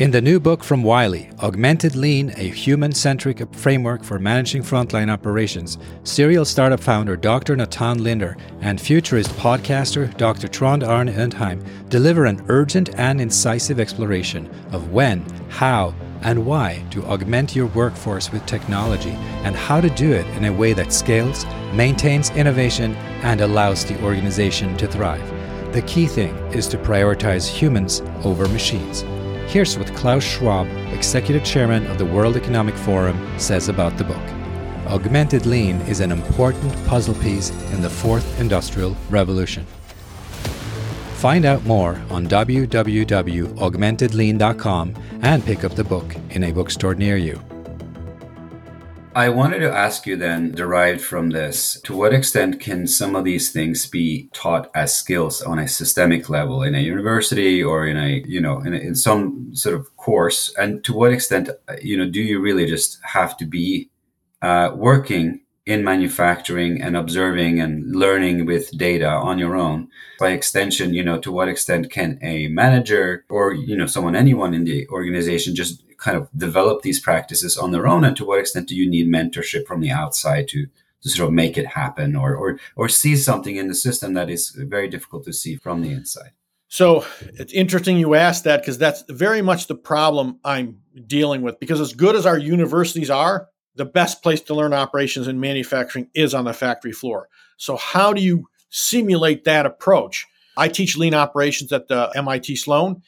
In 0.00 0.10
the 0.10 0.20
new 0.20 0.40
book 0.40 0.64
from 0.64 0.82
Wiley, 0.82 1.30
Augmented 1.40 1.94
Lean, 1.94 2.30
a 2.36 2.48
human 2.48 2.90
centric 2.90 3.40
framework 3.54 4.02
for 4.02 4.18
managing 4.18 4.60
frontline 4.60 5.08
operations, 5.08 5.78
serial 6.02 6.44
startup 6.44 6.80
founder 6.80 7.16
Dr. 7.16 7.54
Natan 7.54 8.02
Linder 8.02 8.36
and 8.60 8.80
futurist 8.80 9.30
podcaster 9.36 10.12
Dr. 10.16 10.48
Trond 10.48 10.82
Arne 10.82 11.10
Undheim 11.10 11.64
deliver 11.90 12.24
an 12.24 12.44
urgent 12.48 12.98
and 12.98 13.20
incisive 13.20 13.78
exploration 13.78 14.50
of 14.72 14.90
when, 14.90 15.24
how, 15.48 15.94
and 16.22 16.44
why 16.44 16.82
to 16.90 17.04
augment 17.04 17.54
your 17.54 17.66
workforce 17.66 18.32
with 18.32 18.44
technology 18.46 19.16
and 19.44 19.54
how 19.54 19.80
to 19.80 19.90
do 19.90 20.10
it 20.10 20.26
in 20.36 20.46
a 20.46 20.52
way 20.52 20.72
that 20.72 20.92
scales, 20.92 21.46
maintains 21.72 22.30
innovation, 22.30 22.96
and 23.22 23.40
allows 23.40 23.84
the 23.84 24.02
organization 24.02 24.76
to 24.76 24.88
thrive. 24.88 25.22
The 25.72 25.82
key 25.82 26.06
thing 26.06 26.34
is 26.52 26.66
to 26.68 26.78
prioritize 26.78 27.46
humans 27.46 28.02
over 28.24 28.48
machines. 28.48 29.04
Here's 29.46 29.78
what 29.78 29.94
Klaus 29.94 30.24
Schwab, 30.24 30.66
executive 30.92 31.44
chairman 31.44 31.86
of 31.86 31.98
the 31.98 32.04
World 32.04 32.36
Economic 32.36 32.74
Forum, 32.74 33.16
says 33.38 33.68
about 33.68 33.96
the 33.96 34.02
book. 34.04 34.16
Augmented 34.86 35.46
Lean 35.46 35.76
is 35.82 36.00
an 36.00 36.10
important 36.12 36.74
puzzle 36.86 37.14
piece 37.14 37.50
in 37.72 37.80
the 37.80 37.88
fourth 37.88 38.40
industrial 38.40 38.96
revolution. 39.10 39.64
Find 41.14 41.44
out 41.44 41.64
more 41.64 42.00
on 42.10 42.26
www.augmentedlean.com 42.26 44.94
and 45.22 45.44
pick 45.44 45.64
up 45.64 45.74
the 45.74 45.84
book 45.84 46.14
in 46.30 46.44
a 46.44 46.52
bookstore 46.52 46.94
near 46.94 47.16
you. 47.16 47.40
I 49.16 49.28
wanted 49.28 49.60
to 49.60 49.72
ask 49.72 50.06
you 50.06 50.16
then, 50.16 50.50
derived 50.50 51.00
from 51.00 51.30
this, 51.30 51.80
to 51.84 51.94
what 51.94 52.12
extent 52.12 52.58
can 52.58 52.88
some 52.88 53.14
of 53.14 53.22
these 53.22 53.52
things 53.52 53.86
be 53.86 54.28
taught 54.32 54.70
as 54.74 54.92
skills 54.92 55.40
on 55.40 55.60
a 55.60 55.68
systemic 55.68 56.28
level 56.28 56.64
in 56.64 56.74
a 56.74 56.80
university 56.80 57.62
or 57.62 57.86
in 57.86 57.96
a, 57.96 58.24
you 58.26 58.40
know, 58.40 58.58
in, 58.60 58.74
a, 58.74 58.76
in 58.76 58.96
some 58.96 59.54
sort 59.54 59.76
of 59.76 59.96
course? 59.96 60.52
And 60.58 60.82
to 60.84 60.92
what 60.92 61.12
extent, 61.12 61.48
you 61.80 61.96
know, 61.96 62.10
do 62.10 62.20
you 62.20 62.40
really 62.40 62.66
just 62.66 62.98
have 63.04 63.36
to 63.36 63.46
be 63.46 63.88
uh, 64.42 64.72
working 64.74 65.42
in 65.64 65.84
manufacturing 65.84 66.82
and 66.82 66.96
observing 66.96 67.60
and 67.60 67.94
learning 67.94 68.46
with 68.46 68.76
data 68.76 69.08
on 69.08 69.38
your 69.38 69.54
own? 69.54 69.88
By 70.18 70.30
extension, 70.30 70.92
you 70.92 71.04
know, 71.04 71.20
to 71.20 71.30
what 71.30 71.48
extent 71.48 71.88
can 71.88 72.18
a 72.20 72.48
manager 72.48 73.24
or, 73.28 73.54
you 73.54 73.76
know, 73.76 73.86
someone, 73.86 74.16
anyone 74.16 74.54
in 74.54 74.64
the 74.64 74.88
organization 74.88 75.54
just 75.54 75.83
kind 76.04 76.16
of 76.16 76.28
develop 76.36 76.82
these 76.82 77.00
practices 77.00 77.56
on 77.56 77.70
their 77.70 77.86
own 77.86 78.04
and 78.04 78.16
to 78.16 78.24
what 78.24 78.38
extent 78.38 78.68
do 78.68 78.76
you 78.76 78.88
need 78.88 79.08
mentorship 79.08 79.66
from 79.66 79.80
the 79.80 79.90
outside 79.90 80.46
to 80.48 80.66
to 81.02 81.08
sort 81.10 81.28
of 81.28 81.34
make 81.34 81.56
it 81.56 81.66
happen 81.66 82.14
or 82.14 82.34
or 82.36 82.58
or 82.76 82.88
see 82.88 83.16
something 83.16 83.56
in 83.56 83.68
the 83.68 83.74
system 83.74 84.12
that 84.14 84.28
is 84.28 84.50
very 84.50 84.88
difficult 84.88 85.24
to 85.24 85.32
see 85.32 85.56
from 85.56 85.80
the 85.80 85.90
inside? 85.90 86.32
So 86.68 87.06
it's 87.20 87.52
interesting 87.52 87.96
you 87.96 88.14
asked 88.14 88.44
that 88.44 88.60
because 88.60 88.78
that's 88.78 89.04
very 89.08 89.42
much 89.42 89.66
the 89.68 89.76
problem 89.76 90.40
i'm 90.44 90.80
dealing 91.06 91.40
with 91.42 91.58
because 91.60 91.80
as 91.80 91.92
good 91.94 92.16
as 92.16 92.26
our 92.26 92.38
universities 92.38 93.10
are 93.10 93.48
the 93.74 93.84
best 93.84 94.22
place 94.22 94.40
to 94.42 94.54
learn 94.54 94.72
operations 94.72 95.26
and 95.26 95.40
manufacturing 95.40 96.08
is 96.14 96.34
on 96.34 96.44
the 96.44 96.52
factory 96.52 96.92
floor. 96.92 97.28
So 97.56 97.76
how 97.76 98.12
do 98.12 98.22
you 98.22 98.48
simulate 98.70 99.44
that 99.44 99.66
approach? 99.66 100.26
I 100.56 100.68
teach 100.68 100.96
lean 100.96 101.14
operations 101.14 101.72
at 101.72 101.88
the 101.88 102.10
mit 102.14 102.56
sloan 102.56 103.02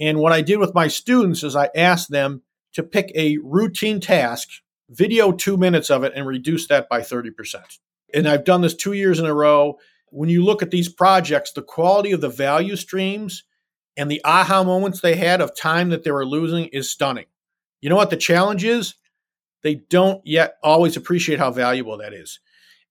and 0.00 0.18
what 0.18 0.32
I 0.32 0.40
did 0.40 0.58
with 0.58 0.74
my 0.74 0.88
students 0.88 1.44
is 1.44 1.54
I 1.54 1.68
asked 1.74 2.10
them 2.10 2.42
to 2.72 2.82
pick 2.82 3.12
a 3.14 3.38
routine 3.42 4.00
task, 4.00 4.48
video 4.88 5.30
two 5.30 5.56
minutes 5.56 5.90
of 5.90 6.04
it, 6.04 6.12
and 6.16 6.26
reduce 6.26 6.66
that 6.68 6.88
by 6.88 7.00
30%. 7.00 7.62
And 8.14 8.26
I've 8.26 8.44
done 8.44 8.62
this 8.62 8.74
two 8.74 8.92
years 8.92 9.18
in 9.18 9.26
a 9.26 9.34
row. 9.34 9.78
When 10.08 10.28
you 10.28 10.44
look 10.44 10.62
at 10.62 10.70
these 10.70 10.88
projects, 10.88 11.52
the 11.52 11.62
quality 11.62 12.12
of 12.12 12.20
the 12.20 12.28
value 12.28 12.76
streams 12.76 13.44
and 13.96 14.10
the 14.10 14.22
aha 14.24 14.64
moments 14.64 15.00
they 15.00 15.16
had 15.16 15.40
of 15.40 15.54
time 15.54 15.90
that 15.90 16.02
they 16.02 16.10
were 16.10 16.26
losing 16.26 16.66
is 16.66 16.90
stunning. 16.90 17.26
You 17.80 17.90
know 17.90 17.96
what 17.96 18.10
the 18.10 18.16
challenge 18.16 18.64
is? 18.64 18.94
They 19.62 19.74
don't 19.74 20.26
yet 20.26 20.56
always 20.62 20.96
appreciate 20.96 21.38
how 21.38 21.50
valuable 21.50 21.98
that 21.98 22.14
is. 22.14 22.40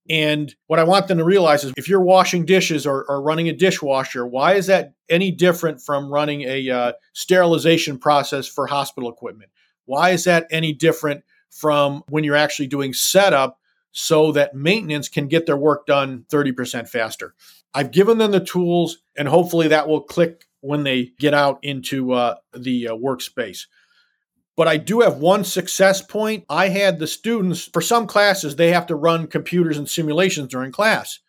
And 0.10 0.54
what 0.66 0.80
I 0.80 0.84
want 0.84 1.08
them 1.08 1.20
to 1.20 1.24
realize 1.24 1.64
is 1.64 1.74
if 1.78 1.88
you're 1.88 2.02
washing 2.02 2.46
dishes 2.46 2.88
or, 2.88 3.06
or 3.06 3.22
running 3.22 3.48
a 3.48 3.54
dishwasher, 3.54 4.26
why 4.26 4.56
is 4.56 4.66
that 4.68 4.94
any 5.08 5.30
different 5.30 5.82
from 5.82 6.12
running 6.12 6.42
a 6.42 6.70
uh, 6.70 6.92
sterilization 7.14 8.00
process 8.00 8.48
for 8.48 8.66
hospital 8.66 9.10
equipment? 9.10 9.52
Why 9.86 10.12
is 10.12 10.24
that 10.24 10.48
any 10.50 10.74
different 10.74 11.24
from 11.52 12.04
when 12.10 12.24
you're 12.24 12.36
actually 12.36 12.68
doing 12.68 12.94
setup 12.94 13.60
so 13.92 14.32
that 14.32 14.56
maintenance 14.56 15.10
can 15.10 15.28
get 15.28 15.46
their 15.46 15.58
work 15.58 15.86
done 15.86 16.26
30% 16.32 16.90
faster? 16.90 17.36
I've 17.74 17.92
given 17.92 18.18
them 18.18 18.32
the 18.32 18.40
tools, 18.40 18.98
and 19.16 19.28
hopefully 19.28 19.68
that 19.68 19.88
will 19.88 20.02
click 20.02 20.46
when 20.62 20.84
they 20.84 21.12
get 21.20 21.34
out 21.36 21.60
into 21.62 22.14
uh, 22.14 22.36
the 22.58 22.90
uh, 22.90 22.94
workspace. 22.94 23.68
But 24.56 24.68
I 24.68 24.78
do 24.78 25.00
have 25.02 25.18
one 25.18 25.46
success 25.46 26.02
point. 26.02 26.44
I 26.50 26.68
had 26.68 27.00
the 27.00 27.08
students, 27.08 27.66
for 27.66 27.82
some 27.82 28.08
classes, 28.08 28.56
they 28.56 28.72
have 28.72 28.88
to 28.88 28.96
run 28.96 29.28
computers 29.28 29.78
and 29.78 29.90
simulations 29.90 30.50
during 30.50 30.72
class. 30.72 31.20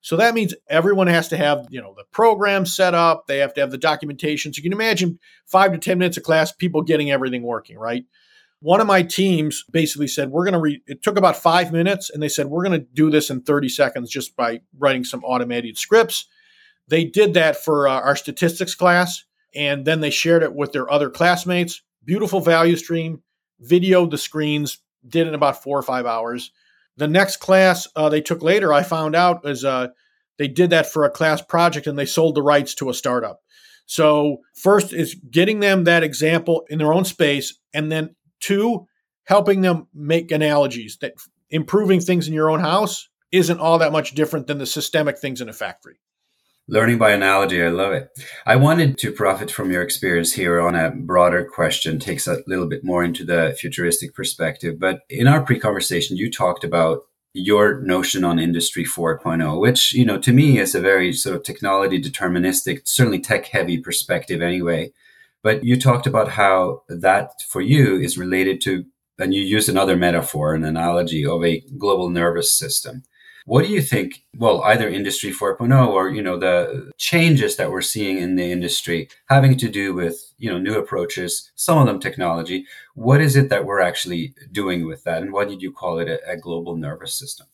So 0.00 0.16
that 0.16 0.34
means 0.34 0.54
everyone 0.68 1.08
has 1.08 1.28
to 1.28 1.36
have, 1.36 1.66
you 1.70 1.82
know, 1.82 1.94
the 1.96 2.04
program 2.12 2.64
set 2.66 2.94
up. 2.94 3.26
They 3.26 3.38
have 3.38 3.52
to 3.54 3.60
have 3.60 3.70
the 3.70 3.78
documentation. 3.78 4.52
So 4.52 4.58
you 4.58 4.62
can 4.62 4.72
imagine 4.72 5.18
five 5.44 5.72
to 5.72 5.78
10 5.78 5.98
minutes 5.98 6.16
of 6.16 6.22
class, 6.22 6.52
people 6.52 6.82
getting 6.82 7.10
everything 7.10 7.42
working, 7.42 7.76
right? 7.76 8.04
One 8.60 8.80
of 8.80 8.86
my 8.86 9.02
teams 9.02 9.64
basically 9.70 10.08
said, 10.08 10.30
we're 10.30 10.44
going 10.44 10.54
to 10.54 10.60
read, 10.60 10.80
it 10.86 11.02
took 11.02 11.16
about 11.16 11.36
five 11.36 11.72
minutes. 11.72 12.10
And 12.10 12.22
they 12.22 12.28
said, 12.28 12.46
we're 12.46 12.64
going 12.64 12.80
to 12.80 12.86
do 12.92 13.10
this 13.10 13.30
in 13.30 13.42
30 13.42 13.68
seconds 13.68 14.10
just 14.10 14.36
by 14.36 14.60
writing 14.76 15.04
some 15.04 15.22
automated 15.24 15.78
scripts. 15.78 16.26
They 16.88 17.04
did 17.04 17.34
that 17.34 17.62
for 17.62 17.86
uh, 17.86 18.00
our 18.00 18.16
statistics 18.16 18.74
class. 18.74 19.24
And 19.54 19.84
then 19.84 20.00
they 20.00 20.10
shared 20.10 20.42
it 20.42 20.54
with 20.54 20.72
their 20.72 20.90
other 20.90 21.10
classmates 21.10 21.82
beautiful 22.08 22.40
value 22.40 22.74
stream, 22.74 23.22
videoed 23.62 24.10
the 24.10 24.18
screens, 24.18 24.78
did 25.06 25.26
it 25.26 25.28
in 25.28 25.34
about 25.34 25.62
four 25.62 25.78
or 25.78 25.82
five 25.82 26.06
hours. 26.06 26.50
The 26.96 27.06
next 27.06 27.36
class 27.36 27.86
uh, 27.94 28.08
they 28.08 28.22
took 28.22 28.42
later, 28.42 28.72
I 28.72 28.82
found 28.82 29.14
out, 29.14 29.46
is 29.46 29.62
uh, 29.62 29.88
they 30.38 30.48
did 30.48 30.70
that 30.70 30.90
for 30.90 31.04
a 31.04 31.10
class 31.10 31.42
project 31.42 31.86
and 31.86 31.98
they 31.98 32.06
sold 32.06 32.34
the 32.34 32.42
rights 32.42 32.74
to 32.76 32.88
a 32.88 32.94
startup. 32.94 33.40
So, 33.84 34.38
first 34.54 34.92
is 34.92 35.14
getting 35.30 35.60
them 35.60 35.84
that 35.84 36.02
example 36.02 36.64
in 36.68 36.78
their 36.78 36.92
own 36.92 37.04
space, 37.04 37.54
and 37.72 37.92
then 37.92 38.16
two, 38.40 38.86
helping 39.24 39.60
them 39.60 39.86
make 39.94 40.30
analogies 40.30 40.98
that 41.00 41.14
improving 41.50 42.00
things 42.00 42.26
in 42.26 42.34
your 42.34 42.50
own 42.50 42.60
house 42.60 43.08
isn't 43.32 43.60
all 43.60 43.78
that 43.78 43.92
much 43.92 44.14
different 44.14 44.46
than 44.46 44.58
the 44.58 44.66
systemic 44.66 45.18
things 45.18 45.40
in 45.40 45.48
a 45.48 45.54
factory. 45.54 46.00
Learning 46.70 46.98
by 46.98 47.12
analogy, 47.12 47.62
I 47.62 47.70
love 47.70 47.92
it. 47.94 48.10
I 48.44 48.56
wanted 48.56 48.98
to 48.98 49.10
profit 49.10 49.50
from 49.50 49.70
your 49.70 49.80
experience 49.80 50.34
here 50.34 50.60
on 50.60 50.74
a 50.74 50.90
broader 50.90 51.42
question, 51.42 51.98
takes 51.98 52.26
a 52.26 52.42
little 52.46 52.66
bit 52.66 52.84
more 52.84 53.02
into 53.02 53.24
the 53.24 53.56
futuristic 53.58 54.14
perspective. 54.14 54.78
But 54.78 55.00
in 55.08 55.26
our 55.26 55.40
pre 55.40 55.58
conversation, 55.58 56.18
you 56.18 56.30
talked 56.30 56.64
about 56.64 57.04
your 57.32 57.80
notion 57.80 58.22
on 58.24 58.38
industry 58.38 58.84
4.0 58.84 59.60
which 59.60 59.92
you 59.92 60.04
know 60.04 60.18
to 60.18 60.32
me 60.32 60.58
is 60.58 60.74
a 60.74 60.80
very 60.80 61.12
sort 61.12 61.36
of 61.36 61.42
technology 61.42 62.00
deterministic 62.00 62.80
certainly 62.88 63.20
tech 63.20 63.44
heavy 63.46 63.78
perspective 63.78 64.40
anyway 64.40 64.90
but 65.42 65.62
you 65.62 65.78
talked 65.78 66.06
about 66.06 66.30
how 66.30 66.82
that 66.88 67.32
for 67.48 67.60
you 67.60 68.00
is 68.00 68.16
related 68.16 68.62
to 68.62 68.84
and 69.18 69.34
you 69.34 69.42
used 69.42 69.68
another 69.68 69.94
metaphor 69.94 70.54
an 70.54 70.64
analogy 70.64 71.24
of 71.24 71.44
a 71.44 71.60
global 71.76 72.08
nervous 72.08 72.50
system 72.50 73.04
what 73.48 73.64
do 73.64 73.72
you 73.72 73.80
think? 73.80 74.24
Well, 74.36 74.62
either 74.64 74.86
Industry 74.86 75.32
4.0 75.32 75.88
or 75.88 76.10
you 76.10 76.20
know 76.20 76.38
the 76.38 76.92
changes 76.98 77.56
that 77.56 77.70
we're 77.70 77.80
seeing 77.80 78.18
in 78.18 78.36
the 78.36 78.52
industry 78.52 79.08
having 79.30 79.56
to 79.56 79.70
do 79.70 79.94
with 79.94 80.34
you 80.36 80.50
know 80.50 80.58
new 80.58 80.74
approaches, 80.74 81.50
some 81.54 81.78
of 81.78 81.86
them 81.86 81.98
technology. 81.98 82.66
What 82.94 83.22
is 83.22 83.36
it 83.36 83.48
that 83.48 83.64
we're 83.64 83.80
actually 83.80 84.34
doing 84.52 84.86
with 84.86 85.04
that, 85.04 85.22
and 85.22 85.32
why 85.32 85.46
did 85.46 85.62
you 85.62 85.72
call 85.72 85.98
it 85.98 86.08
a, 86.08 86.20
a 86.30 86.36
global 86.36 86.76
nervous 86.76 87.14
system? 87.14 87.46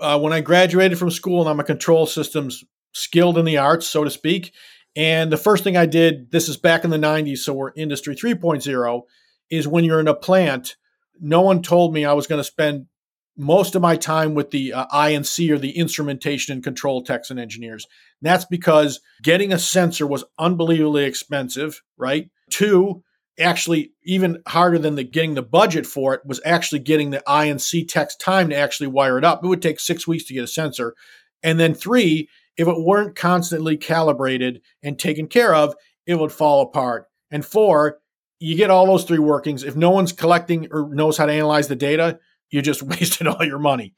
Uh, 0.00 0.18
when 0.18 0.32
I 0.32 0.40
graduated 0.40 0.98
from 0.98 1.10
school, 1.10 1.42
and 1.42 1.50
I'm 1.50 1.60
a 1.60 1.64
control 1.64 2.06
systems 2.06 2.64
skilled 2.92 3.36
in 3.36 3.44
the 3.44 3.58
arts, 3.58 3.86
so 3.86 4.02
to 4.02 4.10
speak. 4.10 4.54
And 4.96 5.30
the 5.30 5.36
first 5.36 5.62
thing 5.62 5.76
I 5.76 5.86
did, 5.86 6.30
this 6.30 6.48
is 6.48 6.56
back 6.56 6.84
in 6.84 6.90
the 6.90 6.96
90s, 6.96 7.38
so 7.38 7.52
we're 7.52 7.72
Industry 7.76 8.14
3.0, 8.14 9.02
is 9.50 9.68
when 9.68 9.84
you're 9.84 10.00
in 10.00 10.08
a 10.08 10.14
plant, 10.14 10.76
no 11.20 11.42
one 11.42 11.62
told 11.62 11.92
me 11.92 12.04
I 12.04 12.12
was 12.12 12.28
going 12.28 12.38
to 12.38 12.44
spend 12.44 12.86
most 13.36 13.74
of 13.74 13.82
my 13.82 13.96
time 13.96 14.34
with 14.34 14.50
the 14.50 14.72
uh, 14.72 14.86
I&C 14.92 15.50
or 15.50 15.58
the 15.58 15.76
instrumentation 15.76 16.54
and 16.54 16.62
control 16.62 17.02
techs 17.02 17.30
and 17.30 17.40
engineers. 17.40 17.86
And 18.20 18.30
that's 18.30 18.44
because 18.44 19.00
getting 19.22 19.52
a 19.52 19.58
sensor 19.58 20.06
was 20.06 20.24
unbelievably 20.38 21.04
expensive, 21.04 21.82
right? 21.96 22.30
Two, 22.50 23.02
actually 23.38 23.92
even 24.04 24.40
harder 24.46 24.78
than 24.78 24.94
the 24.94 25.04
getting 25.04 25.34
the 25.34 25.42
budget 25.42 25.86
for 25.86 26.14
it 26.14 26.20
was 26.24 26.40
actually 26.44 26.78
getting 26.78 27.10
the 27.10 27.22
I&C 27.28 27.84
tech's 27.84 28.16
time 28.16 28.50
to 28.50 28.56
actually 28.56 28.86
wire 28.86 29.18
it 29.18 29.24
up. 29.24 29.42
It 29.42 29.48
would 29.48 29.62
take 29.62 29.80
six 29.80 30.06
weeks 30.06 30.24
to 30.24 30.34
get 30.34 30.44
a 30.44 30.48
sensor. 30.48 30.94
And 31.42 31.58
then 31.58 31.74
three, 31.74 32.28
if 32.56 32.68
it 32.68 32.80
weren't 32.80 33.16
constantly 33.16 33.76
calibrated 33.76 34.62
and 34.82 34.98
taken 34.98 35.26
care 35.26 35.54
of, 35.54 35.74
it 36.06 36.14
would 36.14 36.32
fall 36.32 36.62
apart. 36.62 37.06
And 37.30 37.44
four, 37.44 37.98
you 38.38 38.56
get 38.56 38.70
all 38.70 38.86
those 38.86 39.04
three 39.04 39.18
workings. 39.18 39.64
If 39.64 39.74
no 39.74 39.90
one's 39.90 40.12
collecting 40.12 40.68
or 40.70 40.88
knows 40.94 41.16
how 41.16 41.26
to 41.26 41.32
analyze 41.32 41.66
the 41.66 41.76
data, 41.76 42.20
you 42.50 42.62
just 42.62 42.82
wasted 42.82 43.26
all 43.26 43.44
your 43.44 43.58
money. 43.58 43.94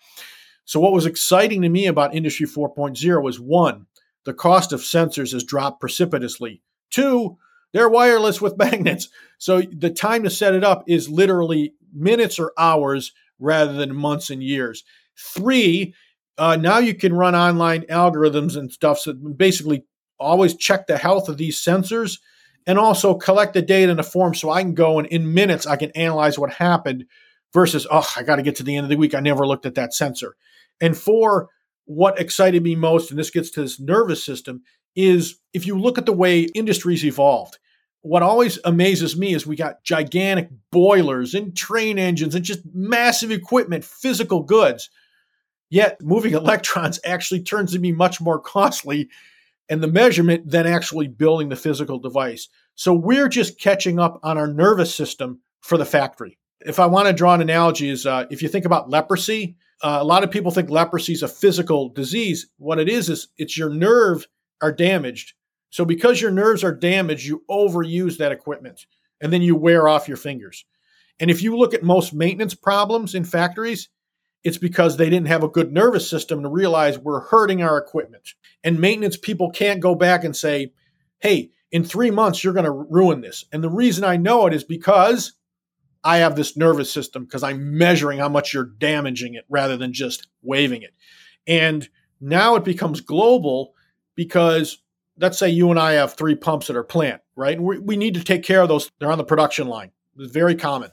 So, 0.64 0.80
what 0.80 0.92
was 0.92 1.06
exciting 1.06 1.62
to 1.62 1.68
me 1.68 1.86
about 1.86 2.14
Industry 2.14 2.46
4.0 2.46 3.22
was 3.22 3.38
one, 3.38 3.86
the 4.24 4.34
cost 4.34 4.72
of 4.72 4.80
sensors 4.80 5.32
has 5.32 5.44
dropped 5.44 5.80
precipitously. 5.80 6.60
Two, 6.90 7.38
they're 7.72 7.88
wireless 7.88 8.40
with 8.40 8.58
magnets. 8.58 9.08
So, 9.38 9.62
the 9.62 9.90
time 9.90 10.24
to 10.24 10.30
set 10.30 10.54
it 10.54 10.64
up 10.64 10.84
is 10.88 11.08
literally 11.08 11.74
minutes 11.94 12.38
or 12.38 12.52
hours 12.58 13.12
rather 13.38 13.74
than 13.74 13.94
months 13.94 14.30
and 14.30 14.42
years. 14.42 14.82
Three, 15.16 15.94
uh, 16.36 16.56
now 16.56 16.78
you 16.78 16.94
can 16.94 17.14
run 17.14 17.34
online 17.34 17.82
algorithms 17.82 18.56
and 18.56 18.72
stuff. 18.72 18.98
So, 18.98 19.12
basically, 19.12 19.84
always 20.18 20.56
check 20.56 20.86
the 20.86 20.98
health 20.98 21.28
of 21.28 21.36
these 21.36 21.60
sensors 21.60 22.18
and 22.66 22.78
also 22.78 23.14
collect 23.14 23.54
the 23.54 23.62
data 23.62 23.92
in 23.92 24.00
a 24.00 24.02
form 24.02 24.34
so 24.34 24.50
I 24.50 24.62
can 24.62 24.74
go 24.74 24.98
and 24.98 25.06
in 25.08 25.32
minutes 25.32 25.66
I 25.66 25.76
can 25.76 25.90
analyze 25.92 26.38
what 26.38 26.52
happened 26.52 27.06
versus, 27.56 27.86
oh, 27.90 28.06
I 28.14 28.22
got 28.22 28.36
to 28.36 28.42
get 28.42 28.56
to 28.56 28.62
the 28.62 28.76
end 28.76 28.84
of 28.84 28.90
the 28.90 28.98
week. 28.98 29.14
I 29.14 29.20
never 29.20 29.46
looked 29.46 29.64
at 29.64 29.76
that 29.76 29.94
sensor. 29.94 30.36
And 30.78 30.94
four, 30.94 31.48
what 31.86 32.20
excited 32.20 32.62
me 32.62 32.76
most, 32.76 33.10
and 33.10 33.18
this 33.18 33.30
gets 33.30 33.50
to 33.52 33.62
this 33.62 33.80
nervous 33.80 34.22
system, 34.22 34.62
is 34.94 35.38
if 35.54 35.66
you 35.66 35.78
look 35.78 35.96
at 35.96 36.04
the 36.04 36.12
way 36.12 36.42
industries 36.42 37.02
evolved, 37.02 37.56
what 38.02 38.22
always 38.22 38.58
amazes 38.66 39.16
me 39.16 39.32
is 39.32 39.46
we 39.46 39.56
got 39.56 39.82
gigantic 39.84 40.50
boilers 40.70 41.32
and 41.32 41.56
train 41.56 41.98
engines 41.98 42.34
and 42.34 42.44
just 42.44 42.60
massive 42.74 43.30
equipment, 43.30 43.86
physical 43.86 44.42
goods. 44.42 44.90
Yet 45.70 46.02
moving 46.02 46.34
electrons 46.34 47.00
actually 47.06 47.42
turns 47.42 47.72
to 47.72 47.78
be 47.78 47.90
much 47.90 48.20
more 48.20 48.38
costly 48.38 49.08
and 49.70 49.82
the 49.82 49.88
measurement 49.88 50.50
than 50.50 50.66
actually 50.66 51.08
building 51.08 51.48
the 51.48 51.56
physical 51.56 51.98
device. 51.98 52.50
So 52.74 52.92
we're 52.92 53.28
just 53.28 53.58
catching 53.58 53.98
up 53.98 54.20
on 54.22 54.36
our 54.36 54.46
nervous 54.46 54.94
system 54.94 55.40
for 55.62 55.78
the 55.78 55.86
factory 55.86 56.36
if 56.60 56.78
I 56.78 56.86
want 56.86 57.06
to 57.08 57.12
draw 57.12 57.34
an 57.34 57.40
analogy, 57.40 57.88
is 57.88 58.06
uh, 58.06 58.26
if 58.30 58.42
you 58.42 58.48
think 58.48 58.64
about 58.64 58.90
leprosy, 58.90 59.56
uh, 59.82 59.98
a 60.00 60.04
lot 60.04 60.24
of 60.24 60.30
people 60.30 60.50
think 60.50 60.70
leprosy 60.70 61.12
is 61.12 61.22
a 61.22 61.28
physical 61.28 61.88
disease. 61.90 62.48
What 62.58 62.78
it 62.78 62.88
is 62.88 63.08
is 63.08 63.28
it's 63.36 63.58
your 63.58 63.70
nerve 63.70 64.26
are 64.62 64.72
damaged. 64.72 65.34
So 65.70 65.84
because 65.84 66.20
your 66.20 66.30
nerves 66.30 66.64
are 66.64 66.74
damaged, 66.74 67.26
you 67.26 67.42
overuse 67.50 68.16
that 68.18 68.32
equipment, 68.32 68.86
and 69.20 69.32
then 69.32 69.42
you 69.42 69.54
wear 69.54 69.88
off 69.88 70.08
your 70.08 70.16
fingers. 70.16 70.64
And 71.20 71.30
if 71.30 71.42
you 71.42 71.56
look 71.56 71.74
at 71.74 71.82
most 71.82 72.14
maintenance 72.14 72.54
problems 72.54 73.14
in 73.14 73.24
factories, 73.24 73.88
it's 74.44 74.58
because 74.58 74.96
they 74.96 75.10
didn't 75.10 75.28
have 75.28 75.42
a 75.42 75.48
good 75.48 75.72
nervous 75.72 76.08
system 76.08 76.42
to 76.42 76.48
realize 76.48 76.98
we're 76.98 77.20
hurting 77.20 77.62
our 77.62 77.76
equipment. 77.76 78.34
And 78.62 78.80
maintenance 78.80 79.16
people 79.16 79.50
can't 79.50 79.80
go 79.80 79.94
back 79.94 80.24
and 80.24 80.36
say, 80.36 80.72
"Hey, 81.18 81.50
in 81.70 81.84
three 81.84 82.10
months 82.10 82.44
you're 82.44 82.52
going 82.54 82.64
to 82.64 82.70
ruin 82.70 83.20
this." 83.20 83.44
And 83.52 83.62
the 83.62 83.70
reason 83.70 84.04
I 84.04 84.16
know 84.16 84.46
it 84.46 84.54
is 84.54 84.64
because 84.64 85.32
I 86.06 86.18
have 86.18 86.36
this 86.36 86.56
nervous 86.56 86.90
system 86.90 87.24
because 87.24 87.42
I'm 87.42 87.76
measuring 87.76 88.20
how 88.20 88.28
much 88.28 88.54
you're 88.54 88.70
damaging 88.78 89.34
it 89.34 89.44
rather 89.48 89.76
than 89.76 89.92
just 89.92 90.28
waving 90.40 90.82
it. 90.82 90.94
And 91.48 91.88
now 92.20 92.54
it 92.54 92.64
becomes 92.64 93.00
global 93.00 93.74
because 94.14 94.78
let's 95.18 95.36
say 95.36 95.48
you 95.48 95.68
and 95.70 95.80
I 95.80 95.94
have 95.94 96.14
three 96.14 96.36
pumps 96.36 96.70
at 96.70 96.76
our 96.76 96.84
plant, 96.84 97.22
right? 97.34 97.60
We, 97.60 97.78
we 97.78 97.96
need 97.96 98.14
to 98.14 98.22
take 98.22 98.44
care 98.44 98.62
of 98.62 98.68
those. 98.68 98.90
They're 99.00 99.10
on 99.10 99.18
the 99.18 99.24
production 99.24 99.66
line. 99.66 99.90
It's 100.16 100.32
very 100.32 100.54
common. 100.54 100.90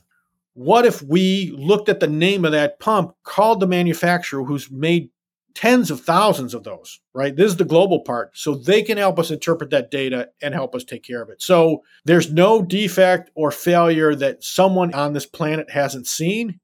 What 0.56 0.86
if 0.86 1.02
we 1.04 1.52
looked 1.56 1.90
at 1.90 2.00
the 2.00 2.08
name 2.08 2.44
of 2.44 2.52
that 2.52 2.80
pump, 2.80 3.16
called 3.24 3.60
the 3.60 3.68
manufacturer 3.68 4.44
who's 4.44 4.72
made 4.72 5.10
tens 5.56 5.92
of 5.92 6.02
thousands 6.02 6.54
of 6.54 6.64
those, 6.64 7.00
right? 7.14 7.36
This 7.36 7.52
is 7.52 7.58
the 7.58 7.66
global 7.66 8.00
part. 8.02 8.38
So 8.38 8.56
they 8.56 8.82
can 8.82 8.98
help 8.98 9.20
us 9.20 9.32
interpret 9.32 9.70
that 9.70 9.92
data 9.92 10.30
and 10.42 10.54
help 10.54 10.76
us 10.76 10.84
take 10.84 11.04
care 11.04 11.22
of 11.22 11.30
it. 11.30 11.42
So 11.42 11.84
there's 12.06 12.32
no 12.32 12.62
defect 12.62 13.32
or 13.36 13.52
failure 13.52 14.16
that 14.16 14.44
someone 14.44 14.94
on 14.94 15.14
this 15.14 15.26
planet 15.26 15.70
hasn't 15.70 16.08
seen. 16.08 16.60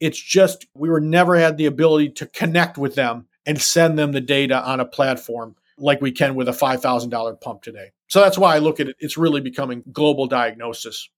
It's 0.00 0.20
just 0.20 0.66
we 0.74 0.88
were 0.88 1.00
never 1.00 1.36
had 1.36 1.58
the 1.58 1.66
ability 1.66 2.10
to 2.10 2.26
connect 2.26 2.78
with 2.78 2.94
them 2.94 3.26
and 3.46 3.60
send 3.60 3.98
them 3.98 4.12
the 4.12 4.20
data 4.20 4.62
on 4.62 4.80
a 4.80 4.86
platform 4.86 5.56
like 5.76 6.00
we 6.00 6.12
can 6.12 6.34
with 6.34 6.48
a 6.48 6.52
$5,000 6.52 7.40
pump 7.40 7.62
today. 7.62 7.92
So 8.08 8.20
that's 8.20 8.38
why 8.38 8.54
I 8.54 8.58
look 8.58 8.80
at 8.80 8.88
it. 8.88 8.96
It's 8.98 9.16
really 9.16 9.40
becoming 9.40 9.82
global 9.92 10.26
diagnosis. 10.26 11.08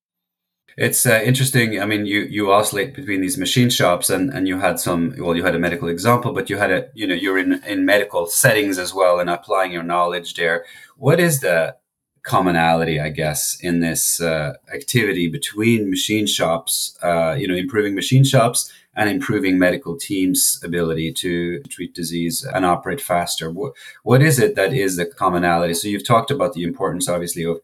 It's 0.77 1.05
uh, 1.05 1.21
interesting. 1.25 1.81
I 1.81 1.87
mean, 1.87 2.07
you 2.07 2.21
you 2.21 2.51
oscillate 2.51 2.95
between 2.95 3.21
these 3.21 3.37
machine 3.37 3.69
shops, 3.69 4.09
and 4.09 4.31
and 4.31 4.49
you 4.49 4.59
had 4.59 4.81
some. 4.81 5.15
Well, 5.19 5.37
you 5.37 5.45
had 5.45 5.55
a 5.55 5.59
medical 5.59 5.89
example, 5.89 6.33
but 6.33 6.49
you 6.49 6.57
had 6.57 6.71
a 6.71 6.89
you 6.95 7.07
know 7.07 7.15
you're 7.15 7.39
in 7.39 7.63
in 7.65 7.85
medical 7.85 8.27
settings 8.27 8.79
as 8.79 8.95
well, 8.95 9.21
and 9.21 9.29
applying 9.29 9.73
your 9.73 9.83
knowledge 9.83 10.35
there. 10.35 10.65
What 10.97 11.21
is 11.21 11.41
the 11.41 11.77
commonality, 12.23 13.01
I 13.01 13.11
guess, 13.11 13.59
in 13.61 13.81
this 13.81 14.21
uh, 14.21 14.55
activity 14.73 15.29
between 15.29 15.91
machine 15.91 16.27
shops? 16.27 16.97
Uh, 17.03 17.37
you 17.39 17.47
know, 17.47 17.55
improving 17.55 17.95
machine 17.95 18.25
shops 18.25 18.73
and 18.95 19.11
improving 19.11 19.59
medical 19.59 19.97
teams' 19.97 20.61
ability 20.63 21.13
to 21.13 21.61
treat 21.65 21.95
disease 21.95 22.45
and 22.45 22.65
operate 22.65 23.01
faster. 23.01 23.51
What 23.51 23.75
what 24.05 24.23
is 24.23 24.39
it 24.39 24.55
that 24.55 24.73
is 24.73 24.97
the 24.97 25.05
commonality? 25.05 25.75
So 25.75 25.89
you've 25.89 26.07
talked 26.07 26.31
about 26.31 26.55
the 26.55 26.63
importance, 26.63 27.11
obviously, 27.11 27.45
of 27.45 27.61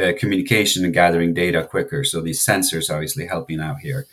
uh, 0.00 0.12
communication 0.18 0.84
and 0.84 0.94
gathering 0.94 1.34
data 1.34 1.64
quicker. 1.64 2.04
So 2.04 2.20
these 2.20 2.44
sensors 2.44 2.92
obviously 2.92 3.26
helping 3.26 3.60
out 3.60 3.80
here. 3.80 4.06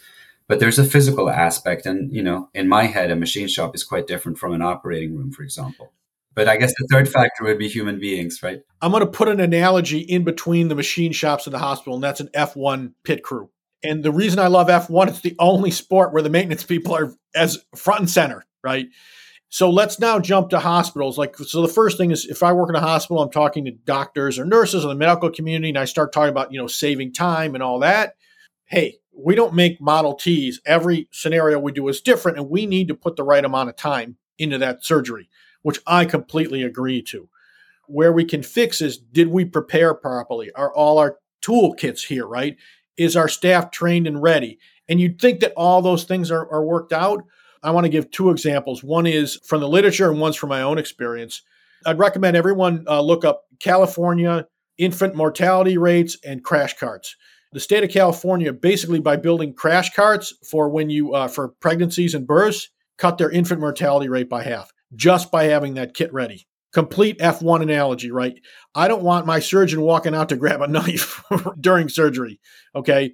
But 0.47 0.59
there's 0.59 0.79
a 0.79 0.85
physical 0.85 1.29
aspect, 1.29 1.85
and 1.85 2.11
you 2.13 2.23
know, 2.23 2.49
in 2.53 2.69
my 2.69 2.85
head, 2.85 3.11
a 3.11 3.15
machine 3.15 3.49
shop 3.49 3.75
is 3.75 3.83
quite 3.83 4.07
different 4.07 4.37
from 4.37 4.53
an 4.53 4.61
operating 4.61 5.15
room, 5.15 5.31
for 5.31 5.43
example. 5.43 5.91
But 6.35 6.47
I 6.47 6.55
guess 6.55 6.71
the 6.77 6.87
third 6.89 7.09
factor 7.09 7.43
would 7.43 7.57
be 7.57 7.67
human 7.67 7.99
beings, 7.99 8.41
right? 8.41 8.61
I'm 8.81 8.91
going 8.91 9.01
to 9.01 9.11
put 9.11 9.27
an 9.27 9.39
analogy 9.39 9.99
in 9.99 10.23
between 10.23 10.67
the 10.67 10.75
machine 10.75 11.11
shops 11.11 11.47
and 11.47 11.53
the 11.53 11.59
hospital, 11.59 11.95
and 11.95 12.03
that's 12.03 12.19
an 12.19 12.29
F1 12.33 12.93
pit 13.03 13.23
crew. 13.23 13.49
And 13.83 14.03
the 14.03 14.11
reason 14.11 14.39
I 14.39 14.47
love 14.47 14.67
F1, 14.67 15.07
it's 15.07 15.21
the 15.21 15.35
only 15.39 15.71
sport 15.71 16.13
where 16.13 16.21
the 16.21 16.29
maintenance 16.29 16.63
people 16.63 16.95
are 16.95 17.13
as 17.35 17.57
front 17.75 18.01
and 18.01 18.09
center, 18.09 18.45
right? 18.63 18.87
So 19.49 19.69
let's 19.69 19.99
now 19.99 20.19
jump 20.19 20.49
to 20.49 20.59
hospitals. 20.59 21.17
Like, 21.17 21.37
so 21.37 21.61
the 21.61 21.67
first 21.67 21.97
thing 21.97 22.11
is 22.11 22.25
if 22.25 22.43
I 22.43 22.51
work 22.51 22.69
in 22.69 22.75
a 22.75 22.81
hospital, 22.81 23.21
I'm 23.21 23.31
talking 23.31 23.65
to 23.65 23.71
doctors 23.71 24.37
or 24.37 24.45
nurses 24.45 24.83
or 24.83 24.89
the 24.89 24.95
medical 24.95 25.29
community, 25.29 25.69
and 25.69 25.77
I 25.77 25.85
start 25.85 26.11
talking 26.11 26.29
about, 26.29 26.51
you 26.51 26.59
know, 26.59 26.67
saving 26.67 27.13
time 27.13 27.55
and 27.55 27.63
all 27.63 27.79
that. 27.79 28.15
Hey, 28.65 28.97
we 29.17 29.35
don't 29.35 29.53
make 29.53 29.79
Model 29.79 30.15
Ts. 30.15 30.59
Every 30.65 31.07
scenario 31.11 31.59
we 31.59 31.71
do 31.71 31.87
is 31.87 32.01
different, 32.01 32.37
and 32.37 32.49
we 32.49 32.65
need 32.65 32.89
to 32.89 32.95
put 32.95 33.15
the 33.15 33.23
right 33.23 33.43
amount 33.43 33.69
of 33.69 33.77
time 33.77 34.17
into 34.37 34.57
that 34.57 34.83
surgery, 34.83 35.29
which 35.61 35.79
I 35.87 36.05
completely 36.05 36.61
agree 36.61 37.01
to. 37.03 37.29
Where 37.87 38.11
we 38.11 38.25
can 38.25 38.43
fix 38.43 38.81
is 38.81 38.97
did 38.97 39.29
we 39.29 39.45
prepare 39.45 39.93
properly? 39.93 40.51
Are 40.51 40.73
all 40.73 40.99
our 40.99 41.19
toolkits 41.41 42.07
here, 42.07 42.27
right? 42.27 42.57
Is 42.97 43.15
our 43.15 43.29
staff 43.29 43.71
trained 43.71 44.07
and 44.07 44.21
ready? 44.21 44.59
And 44.89 44.99
you'd 44.99 45.21
think 45.21 45.39
that 45.39 45.53
all 45.55 45.81
those 45.81 46.03
things 46.03 46.31
are, 46.31 46.51
are 46.51 46.63
worked 46.63 46.91
out. 46.91 47.23
I 47.63 47.71
want 47.71 47.85
to 47.85 47.89
give 47.89 48.11
two 48.11 48.29
examples. 48.29 48.83
One 48.83 49.05
is 49.05 49.39
from 49.45 49.61
the 49.61 49.67
literature, 49.67 50.09
and 50.11 50.19
one's 50.19 50.35
from 50.35 50.49
my 50.49 50.61
own 50.61 50.77
experience. 50.77 51.41
I'd 51.85 51.99
recommend 51.99 52.35
everyone 52.35 52.85
uh, 52.87 53.01
look 53.01 53.23
up 53.25 53.43
California 53.59 54.47
infant 54.77 55.15
mortality 55.15 55.77
rates 55.77 56.17
and 56.23 56.43
crash 56.43 56.77
carts. 56.77 57.15
The 57.53 57.59
state 57.59 57.83
of 57.83 57.89
California, 57.89 58.53
basically 58.53 58.99
by 58.99 59.15
building 59.15 59.53
crash 59.53 59.93
carts 59.95 60.33
for 60.49 60.69
when 60.69 60.89
you 60.89 61.13
uh, 61.13 61.27
for 61.27 61.49
pregnancies 61.59 62.13
and 62.13 62.27
births, 62.27 62.69
cut 62.97 63.17
their 63.17 63.31
infant 63.31 63.59
mortality 63.59 64.09
rate 64.09 64.29
by 64.29 64.43
half 64.43 64.71
just 64.95 65.31
by 65.31 65.45
having 65.45 65.75
that 65.75 65.93
kit 65.93 66.11
ready. 66.13 66.47
Complete 66.73 67.17
F1 67.19 67.61
analogy, 67.61 68.11
right? 68.11 68.35
I 68.75 68.87
don't 68.87 69.03
want 69.03 69.25
my 69.25 69.39
surgeon 69.39 69.81
walking 69.81 70.13
out 70.13 70.29
to 70.29 70.35
grab 70.35 70.61
a 70.61 70.67
knife 70.67 71.23
during 71.59 71.89
surgery. 71.89 72.39
Okay. 72.75 73.13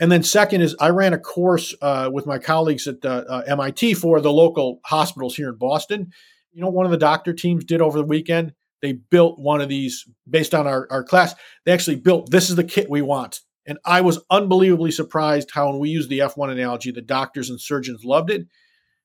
And 0.00 0.12
then 0.12 0.22
second 0.22 0.60
is 0.60 0.76
I 0.80 0.90
ran 0.90 1.12
a 1.12 1.18
course 1.18 1.74
uh, 1.82 2.10
with 2.12 2.26
my 2.26 2.38
colleagues 2.38 2.86
at 2.86 3.04
uh, 3.04 3.24
uh 3.28 3.42
MIT 3.46 3.94
for 3.94 4.20
the 4.20 4.32
local 4.32 4.80
hospitals 4.84 5.36
here 5.36 5.48
in 5.48 5.56
Boston. 5.56 6.12
You 6.52 6.62
know, 6.62 6.70
one 6.70 6.86
of 6.86 6.92
the 6.92 6.98
doctor 6.98 7.32
teams 7.32 7.64
did 7.64 7.80
over 7.80 7.98
the 7.98 8.04
weekend. 8.04 8.52
They 8.80 8.92
built 8.92 9.40
one 9.40 9.60
of 9.60 9.68
these 9.68 10.04
based 10.28 10.54
on 10.54 10.66
our, 10.66 10.86
our 10.90 11.02
class. 11.02 11.34
They 11.64 11.72
actually 11.72 11.96
built 11.96 12.30
this 12.30 12.48
is 12.48 12.56
the 12.56 12.64
kit 12.64 12.88
we 12.88 13.02
want. 13.02 13.40
And 13.66 13.78
I 13.84 14.00
was 14.00 14.20
unbelievably 14.30 14.92
surprised 14.92 15.50
how 15.52 15.68
when 15.68 15.78
we 15.78 15.90
use 15.90 16.08
the 16.08 16.20
F1 16.20 16.50
analogy, 16.50 16.90
the 16.90 17.02
doctors 17.02 17.50
and 17.50 17.60
surgeons 17.60 18.02
loved 18.04 18.30
it. 18.30 18.46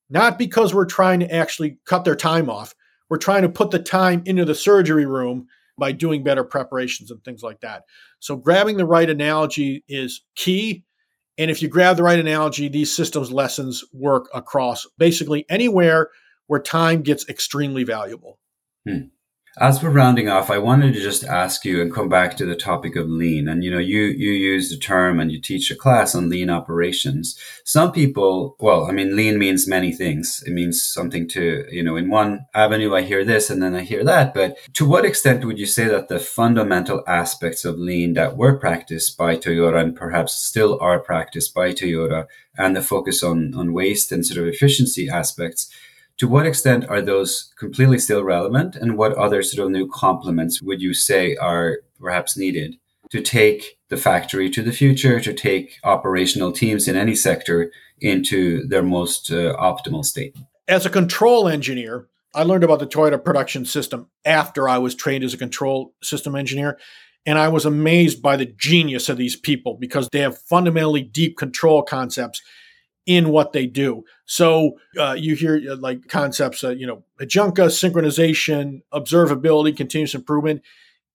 Not 0.09 0.37
because 0.37 0.73
we're 0.73 0.85
trying 0.85 1.19
to 1.19 1.33
actually 1.33 1.79
cut 1.85 2.05
their 2.05 2.15
time 2.15 2.49
off. 2.49 2.75
We're 3.09 3.17
trying 3.17 3.41
to 3.41 3.49
put 3.49 3.71
the 3.71 3.79
time 3.79 4.23
into 4.25 4.45
the 4.45 4.55
surgery 4.55 5.05
room 5.05 5.47
by 5.77 5.91
doing 5.91 6.23
better 6.23 6.43
preparations 6.43 7.11
and 7.11 7.23
things 7.23 7.43
like 7.43 7.61
that. 7.61 7.83
So 8.19 8.35
grabbing 8.35 8.77
the 8.77 8.85
right 8.85 9.09
analogy 9.09 9.83
is 9.87 10.23
key. 10.35 10.83
And 11.37 11.49
if 11.49 11.61
you 11.61 11.67
grab 11.67 11.97
the 11.97 12.03
right 12.03 12.19
analogy, 12.19 12.67
these 12.67 12.95
systems 12.95 13.31
lessons 13.31 13.83
work 13.91 14.29
across 14.33 14.85
basically 14.97 15.45
anywhere 15.49 16.09
where 16.47 16.61
time 16.61 17.01
gets 17.01 17.27
extremely 17.27 17.83
valuable. 17.83 18.37
Hmm. 18.87 19.07
As 19.59 19.83
we're 19.83 19.91
rounding 19.91 20.29
off, 20.29 20.49
I 20.49 20.57
wanted 20.57 20.95
to 20.95 20.99
just 20.99 21.23
ask 21.23 21.63
you 21.63 21.79
and 21.79 21.93
come 21.93 22.09
back 22.09 22.35
to 22.37 22.45
the 22.45 22.55
topic 22.55 22.95
of 22.95 23.07
lean. 23.07 23.47
And 23.47 23.63
you 23.63 23.69
know, 23.69 23.77
you 23.77 24.05
you 24.05 24.31
use 24.31 24.71
the 24.71 24.77
term 24.77 25.19
and 25.19 25.31
you 25.31 25.39
teach 25.39 25.69
a 25.69 25.75
class 25.75 26.15
on 26.15 26.27
lean 26.27 26.49
operations. 26.49 27.37
Some 27.63 27.91
people, 27.91 28.55
well, 28.59 28.85
I 28.85 28.91
mean, 28.93 29.15
lean 29.15 29.37
means 29.37 29.67
many 29.67 29.91
things. 29.91 30.43
It 30.47 30.53
means 30.53 30.81
something 30.81 31.27
to 31.29 31.67
you 31.69 31.83
know, 31.83 31.95
in 31.95 32.09
one 32.09 32.47
avenue 32.55 32.95
I 32.95 33.03
hear 33.03 33.23
this 33.23 33.51
and 33.51 33.61
then 33.61 33.75
I 33.75 33.81
hear 33.81 34.03
that. 34.03 34.33
But 34.33 34.57
to 34.73 34.87
what 34.87 35.05
extent 35.05 35.45
would 35.45 35.59
you 35.59 35.67
say 35.67 35.85
that 35.85 36.07
the 36.07 36.19
fundamental 36.19 37.03
aspects 37.05 37.63
of 37.63 37.77
lean 37.77 38.13
that 38.13 38.35
were 38.35 38.57
practiced 38.57 39.19
by 39.19 39.37
Toyota 39.37 39.79
and 39.79 39.95
perhaps 39.95 40.33
still 40.33 40.79
are 40.81 40.99
practiced 40.99 41.53
by 41.53 41.73
Toyota 41.73 42.25
and 42.57 42.75
the 42.75 42.81
focus 42.81 43.21
on 43.21 43.53
on 43.53 43.71
waste 43.71 44.11
and 44.11 44.25
sort 44.25 44.39
of 44.39 44.51
efficiency 44.51 45.07
aspects 45.09 45.69
to 46.17 46.27
what 46.27 46.45
extent 46.45 46.85
are 46.89 47.01
those 47.01 47.51
completely 47.57 47.99
still 47.99 48.23
relevant 48.23 48.75
and 48.75 48.97
what 48.97 49.13
other 49.13 49.41
sort 49.43 49.65
of 49.65 49.71
new 49.71 49.87
complements 49.87 50.61
would 50.61 50.81
you 50.81 50.93
say 50.93 51.35
are 51.35 51.79
perhaps 51.99 52.37
needed 52.37 52.75
to 53.09 53.21
take 53.21 53.77
the 53.89 53.97
factory 53.97 54.49
to 54.49 54.61
the 54.61 54.71
future 54.71 55.19
to 55.19 55.33
take 55.33 55.79
operational 55.83 56.51
teams 56.51 56.87
in 56.87 56.95
any 56.95 57.15
sector 57.15 57.71
into 57.99 58.67
their 58.67 58.83
most 58.83 59.31
uh, 59.31 59.55
optimal 59.57 60.03
state? 60.03 60.35
As 60.67 60.85
a 60.85 60.89
control 60.89 61.47
engineer 61.47 62.07
i 62.35 62.43
learned 62.43 62.63
about 62.63 62.79
the 62.79 62.87
toyota 62.87 63.23
production 63.23 63.65
system 63.65 64.07
after 64.25 64.67
i 64.67 64.77
was 64.77 64.95
trained 64.95 65.23
as 65.23 65.33
a 65.33 65.37
control 65.37 65.93
system 66.01 66.35
engineer 66.35 66.77
and 67.25 67.37
i 67.37 67.47
was 67.47 67.65
amazed 67.65 68.21
by 68.21 68.35
the 68.35 68.45
genius 68.45 69.09
of 69.09 69.17
these 69.17 69.35
people 69.35 69.77
because 69.79 70.07
they 70.11 70.19
have 70.19 70.37
fundamentally 70.37 71.01
deep 71.01 71.37
control 71.37 71.81
concepts 71.83 72.41
in 73.05 73.29
what 73.29 73.51
they 73.51 73.65
do. 73.65 74.03
So 74.25 74.77
uh, 74.97 75.13
you 75.13 75.35
hear 75.35 75.61
uh, 75.71 75.75
like 75.75 76.07
concepts, 76.07 76.63
uh, 76.63 76.69
you 76.69 76.87
know, 76.87 77.03
Heijunka, 77.19 77.67
synchronization, 77.67 78.81
observability, 78.93 79.75
continuous 79.75 80.15
improvement. 80.15 80.61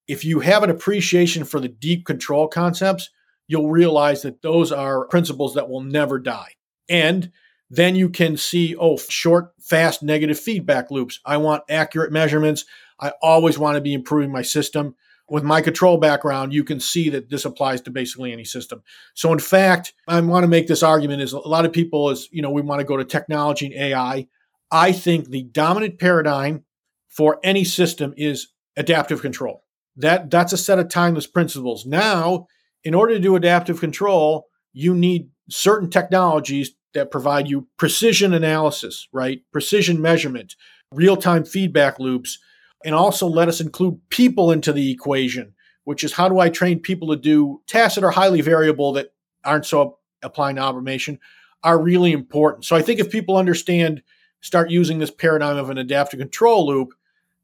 If 0.06 0.24
you 0.24 0.40
have 0.40 0.62
an 0.62 0.70
appreciation 0.70 1.44
for 1.44 1.60
the 1.60 1.68
deep 1.68 2.04
control 2.04 2.48
concepts, 2.48 3.10
you'll 3.46 3.70
realize 3.70 4.22
that 4.22 4.42
those 4.42 4.70
are 4.70 5.06
principles 5.06 5.54
that 5.54 5.68
will 5.68 5.82
never 5.82 6.18
die. 6.18 6.52
And 6.88 7.32
then 7.70 7.96
you 7.96 8.08
can 8.08 8.36
see, 8.36 8.76
oh, 8.76 8.96
short, 8.96 9.52
fast, 9.60 10.02
negative 10.02 10.38
feedback 10.38 10.90
loops. 10.90 11.20
I 11.24 11.36
want 11.36 11.64
accurate 11.68 12.12
measurements. 12.12 12.64
I 13.00 13.12
always 13.22 13.58
want 13.58 13.76
to 13.76 13.80
be 13.80 13.94
improving 13.94 14.32
my 14.32 14.42
system 14.42 14.94
with 15.30 15.44
my 15.44 15.60
control 15.60 15.98
background, 15.98 16.52
you 16.52 16.64
can 16.64 16.80
see 16.80 17.10
that 17.10 17.28
this 17.28 17.44
applies 17.44 17.80
to 17.82 17.90
basically 17.90 18.32
any 18.32 18.44
system. 18.44 18.82
So, 19.14 19.32
in 19.32 19.38
fact, 19.38 19.92
I 20.06 20.20
want 20.20 20.44
to 20.44 20.48
make 20.48 20.66
this 20.66 20.82
argument 20.82 21.22
is 21.22 21.32
a 21.32 21.38
lot 21.38 21.66
of 21.66 21.72
people 21.72 22.10
is, 22.10 22.28
you 22.32 22.42
know, 22.42 22.50
we 22.50 22.62
want 22.62 22.80
to 22.80 22.86
go 22.86 22.96
to 22.96 23.04
technology 23.04 23.66
and 23.66 23.74
AI. 23.74 24.26
I 24.70 24.92
think 24.92 25.28
the 25.28 25.44
dominant 25.44 25.98
paradigm 25.98 26.64
for 27.08 27.38
any 27.42 27.64
system 27.64 28.14
is 28.16 28.48
adaptive 28.76 29.20
control. 29.20 29.64
That 29.96 30.30
that's 30.30 30.52
a 30.52 30.58
set 30.58 30.78
of 30.78 30.88
timeless 30.88 31.26
principles. 31.26 31.84
Now, 31.84 32.46
in 32.84 32.94
order 32.94 33.14
to 33.14 33.20
do 33.20 33.36
adaptive 33.36 33.80
control, 33.80 34.46
you 34.72 34.94
need 34.94 35.30
certain 35.50 35.90
technologies 35.90 36.72
that 36.94 37.10
provide 37.10 37.48
you 37.48 37.68
precision 37.76 38.32
analysis, 38.32 39.08
right? 39.12 39.40
Precision 39.52 40.00
measurement, 40.00 40.54
real-time 40.92 41.44
feedback 41.44 41.98
loops, 41.98 42.38
and 42.84 42.94
also 42.94 43.26
let 43.26 43.48
us 43.48 43.60
include 43.60 44.00
people 44.08 44.50
into 44.52 44.72
the 44.72 44.90
equation, 44.90 45.54
which 45.84 46.04
is 46.04 46.12
how 46.12 46.28
do 46.28 46.38
I 46.38 46.48
train 46.48 46.80
people 46.80 47.08
to 47.08 47.16
do 47.16 47.60
tasks 47.66 47.96
that 47.96 48.04
are 48.04 48.10
highly 48.10 48.40
variable 48.40 48.92
that 48.92 49.12
aren't 49.44 49.66
so 49.66 49.98
applying 50.22 50.56
to 50.56 50.62
automation 50.62 51.18
are 51.62 51.80
really 51.80 52.12
important. 52.12 52.64
So 52.64 52.76
I 52.76 52.82
think 52.82 53.00
if 53.00 53.10
people 53.10 53.36
understand, 53.36 54.02
start 54.40 54.70
using 54.70 54.98
this 54.98 55.10
paradigm 55.10 55.56
of 55.56 55.70
an 55.70 55.78
adaptive 55.78 56.20
control 56.20 56.66
loop, 56.66 56.94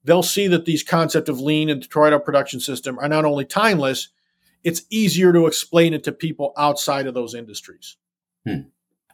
they'll 0.04 0.22
see 0.22 0.46
that 0.48 0.66
these 0.66 0.82
concept 0.82 1.28
of 1.28 1.40
lean 1.40 1.68
and 1.68 1.88
Toyota 1.88 2.22
production 2.22 2.60
system 2.60 2.98
are 2.98 3.08
not 3.08 3.24
only 3.24 3.44
timeless, 3.44 4.08
it's 4.62 4.82
easier 4.90 5.32
to 5.32 5.46
explain 5.46 5.92
it 5.92 6.04
to 6.04 6.12
people 6.12 6.52
outside 6.56 7.06
of 7.06 7.14
those 7.14 7.34
industries. 7.34 7.96
Hmm. 8.46 8.60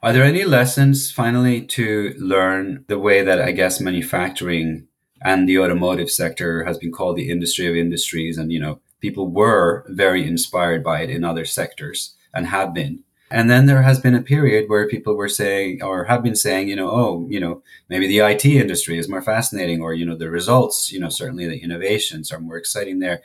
Are 0.02 0.12
there 0.12 0.24
any 0.24 0.44
lessons 0.44 1.11
finally 1.11 1.66
to 1.66 2.14
learn 2.18 2.85
the 2.88 2.98
way 2.98 3.22
that 3.22 3.40
I 3.40 3.52
guess 3.52 3.80
manufacturing 3.80 4.87
and 5.22 5.48
the 5.48 5.59
automotive 5.59 6.11
sector 6.11 6.64
has 6.64 6.78
been 6.78 6.92
called 6.92 7.16
the 7.16 7.30
industry 7.30 7.66
of 7.66 7.76
industries 7.76 8.38
and 8.38 8.52
you 8.52 8.61
know 8.61 8.80
people 9.00 9.28
were 9.28 9.85
very 9.88 10.26
inspired 10.26 10.83
by 10.85 11.02
it 11.02 11.11
in 11.11 11.24
other 11.24 11.44
sectors 11.44 12.14
and 12.35 12.46
have 12.46 12.74
been. 12.74 13.02
And 13.33 13.48
then 13.48 13.66
there 13.66 13.83
has 13.83 14.00
been 14.00 14.14
a 14.14 14.22
period 14.22 14.68
where 14.68 14.88
people 14.88 15.14
were 15.14 15.28
saying 15.28 15.83
or 15.83 16.04
have 16.04 16.22
been 16.22 16.37
saying 16.37 16.68
you 16.68 16.76
know 16.76 16.90
oh 16.90 17.26
you 17.30 17.40
know 17.40 17.62
maybe 17.88 18.06
the 18.06 18.18
IT 18.18 18.44
industry 18.44 18.98
is 18.98 19.09
more 19.09 19.22
fascinating 19.22 19.80
or 19.80 19.94
you 19.94 20.04
know 20.04 20.16
the 20.16 20.30
results 20.30 20.92
you 20.92 20.98
know 20.98 21.09
certainly 21.09 21.46
the 21.46 21.62
innovations 21.62 22.33
are 22.33 22.40
more 22.40 22.56
exciting 22.56 22.98
there. 22.98 23.22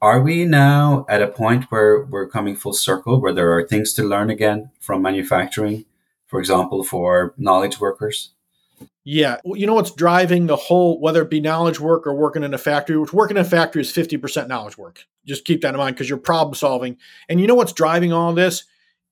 Are 0.00 0.20
we 0.20 0.44
now 0.44 1.06
at 1.08 1.22
a 1.22 1.26
point 1.26 1.64
where 1.70 2.04
we're 2.04 2.28
coming 2.28 2.54
full 2.54 2.74
circle 2.74 3.20
where 3.20 3.32
there 3.32 3.52
are 3.56 3.66
things 3.66 3.94
to 3.94 4.04
learn 4.04 4.30
again 4.30 4.70
from 4.80 5.02
manufacturing 5.02 5.86
for 6.26 6.38
example 6.38 6.84
for 6.84 7.34
knowledge 7.36 7.80
workers 7.80 8.30
yeah. 9.08 9.36
You 9.44 9.68
know 9.68 9.74
what's 9.74 9.92
driving 9.92 10.46
the 10.46 10.56
whole, 10.56 10.98
whether 11.00 11.22
it 11.22 11.30
be 11.30 11.40
knowledge 11.40 11.78
work 11.78 12.08
or 12.08 12.14
working 12.14 12.42
in 12.42 12.52
a 12.52 12.58
factory, 12.58 12.98
which 12.98 13.12
working 13.12 13.36
in 13.36 13.42
a 13.42 13.48
factory 13.48 13.80
is 13.80 13.92
50% 13.92 14.48
knowledge 14.48 14.76
work. 14.76 15.04
Just 15.24 15.44
keep 15.44 15.60
that 15.60 15.74
in 15.74 15.76
mind 15.76 15.94
because 15.94 16.08
you're 16.08 16.18
problem 16.18 16.56
solving. 16.56 16.96
And 17.28 17.40
you 17.40 17.46
know 17.46 17.54
what's 17.54 17.72
driving 17.72 18.12
all 18.12 18.34
this 18.34 18.64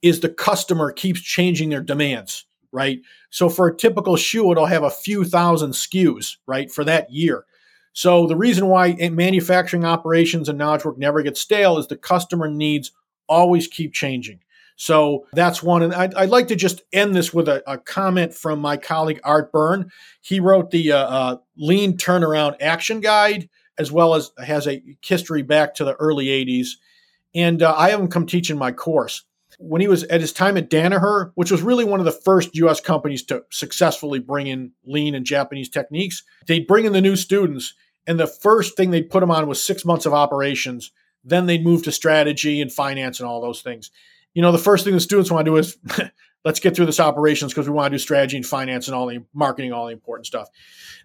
is 0.02 0.18
the 0.18 0.28
customer 0.28 0.90
keeps 0.90 1.20
changing 1.20 1.68
their 1.68 1.80
demands, 1.80 2.44
right? 2.72 3.02
So 3.30 3.48
for 3.48 3.68
a 3.68 3.76
typical 3.76 4.16
shoe, 4.16 4.50
it'll 4.50 4.66
have 4.66 4.82
a 4.82 4.90
few 4.90 5.24
thousand 5.24 5.70
SKUs, 5.70 6.38
right, 6.48 6.68
for 6.72 6.82
that 6.82 7.12
year. 7.12 7.44
So 7.92 8.26
the 8.26 8.36
reason 8.36 8.66
why 8.66 8.94
manufacturing 9.12 9.84
operations 9.84 10.48
and 10.48 10.58
knowledge 10.58 10.84
work 10.84 10.98
never 10.98 11.22
get 11.22 11.36
stale 11.36 11.78
is 11.78 11.86
the 11.86 11.96
customer 11.96 12.48
needs 12.48 12.90
always 13.28 13.68
keep 13.68 13.92
changing. 13.92 14.40
So 14.76 15.26
that's 15.32 15.62
one. 15.62 15.82
And 15.82 15.94
I'd, 15.94 16.14
I'd, 16.14 16.30
like 16.30 16.48
to 16.48 16.56
just 16.56 16.82
end 16.92 17.14
this 17.14 17.32
with 17.32 17.48
a, 17.48 17.62
a, 17.70 17.78
comment 17.78 18.34
from 18.34 18.58
my 18.58 18.76
colleague 18.76 19.20
Art 19.22 19.52
Byrne. 19.52 19.90
He 20.20 20.40
wrote 20.40 20.70
the 20.70 20.92
uh, 20.92 20.98
uh, 20.98 21.36
Lean 21.56 21.96
Turnaround 21.96 22.56
Action 22.60 23.00
Guide, 23.00 23.48
as 23.78 23.92
well 23.92 24.14
as 24.14 24.32
has 24.44 24.66
a 24.66 24.82
history 25.00 25.42
back 25.42 25.74
to 25.74 25.84
the 25.84 25.94
early 25.94 26.26
80s. 26.26 26.70
And 27.34 27.62
uh, 27.62 27.74
I 27.76 27.90
have 27.90 28.00
him 28.00 28.08
come 28.08 28.26
teach 28.26 28.50
in 28.50 28.58
my 28.58 28.72
course. 28.72 29.22
When 29.60 29.80
he 29.80 29.86
was 29.86 30.02
at 30.04 30.20
his 30.20 30.32
time 30.32 30.56
at 30.56 30.70
Danaher, 30.70 31.30
which 31.36 31.52
was 31.52 31.62
really 31.62 31.84
one 31.84 32.00
of 32.00 32.06
the 32.06 32.12
first 32.12 32.56
US 32.56 32.80
companies 32.80 33.22
to 33.26 33.44
successfully 33.50 34.18
bring 34.18 34.48
in 34.48 34.72
lean 34.84 35.14
and 35.14 35.24
Japanese 35.24 35.68
techniques, 35.68 36.24
they'd 36.48 36.66
bring 36.66 36.84
in 36.84 36.92
the 36.92 37.00
new 37.00 37.14
students. 37.14 37.74
And 38.08 38.18
the 38.18 38.26
first 38.26 38.76
thing 38.76 38.90
they'd 38.90 39.08
put 39.08 39.20
them 39.20 39.30
on 39.30 39.46
was 39.46 39.64
six 39.64 39.84
months 39.84 40.04
of 40.04 40.12
operations. 40.12 40.90
Then 41.22 41.46
they'd 41.46 41.64
move 41.64 41.84
to 41.84 41.92
strategy 41.92 42.60
and 42.60 42.72
finance 42.72 43.20
and 43.20 43.28
all 43.28 43.40
those 43.40 43.62
things 43.62 43.92
you 44.34 44.42
know, 44.42 44.52
the 44.52 44.58
first 44.58 44.84
thing 44.84 44.94
the 44.94 45.00
students 45.00 45.30
want 45.30 45.44
to 45.44 45.50
do 45.50 45.56
is 45.56 45.78
let's 46.44 46.60
get 46.60 46.76
through 46.76 46.86
this 46.86 47.00
operations 47.00 47.52
because 47.52 47.68
we 47.68 47.74
want 47.74 47.90
to 47.92 47.94
do 47.94 47.98
strategy 47.98 48.36
and 48.36 48.44
finance 48.44 48.86
and 48.86 48.94
all 48.94 49.06
the 49.06 49.24
marketing, 49.32 49.72
all 49.72 49.86
the 49.86 49.92
important 49.92 50.26
stuff. 50.26 50.48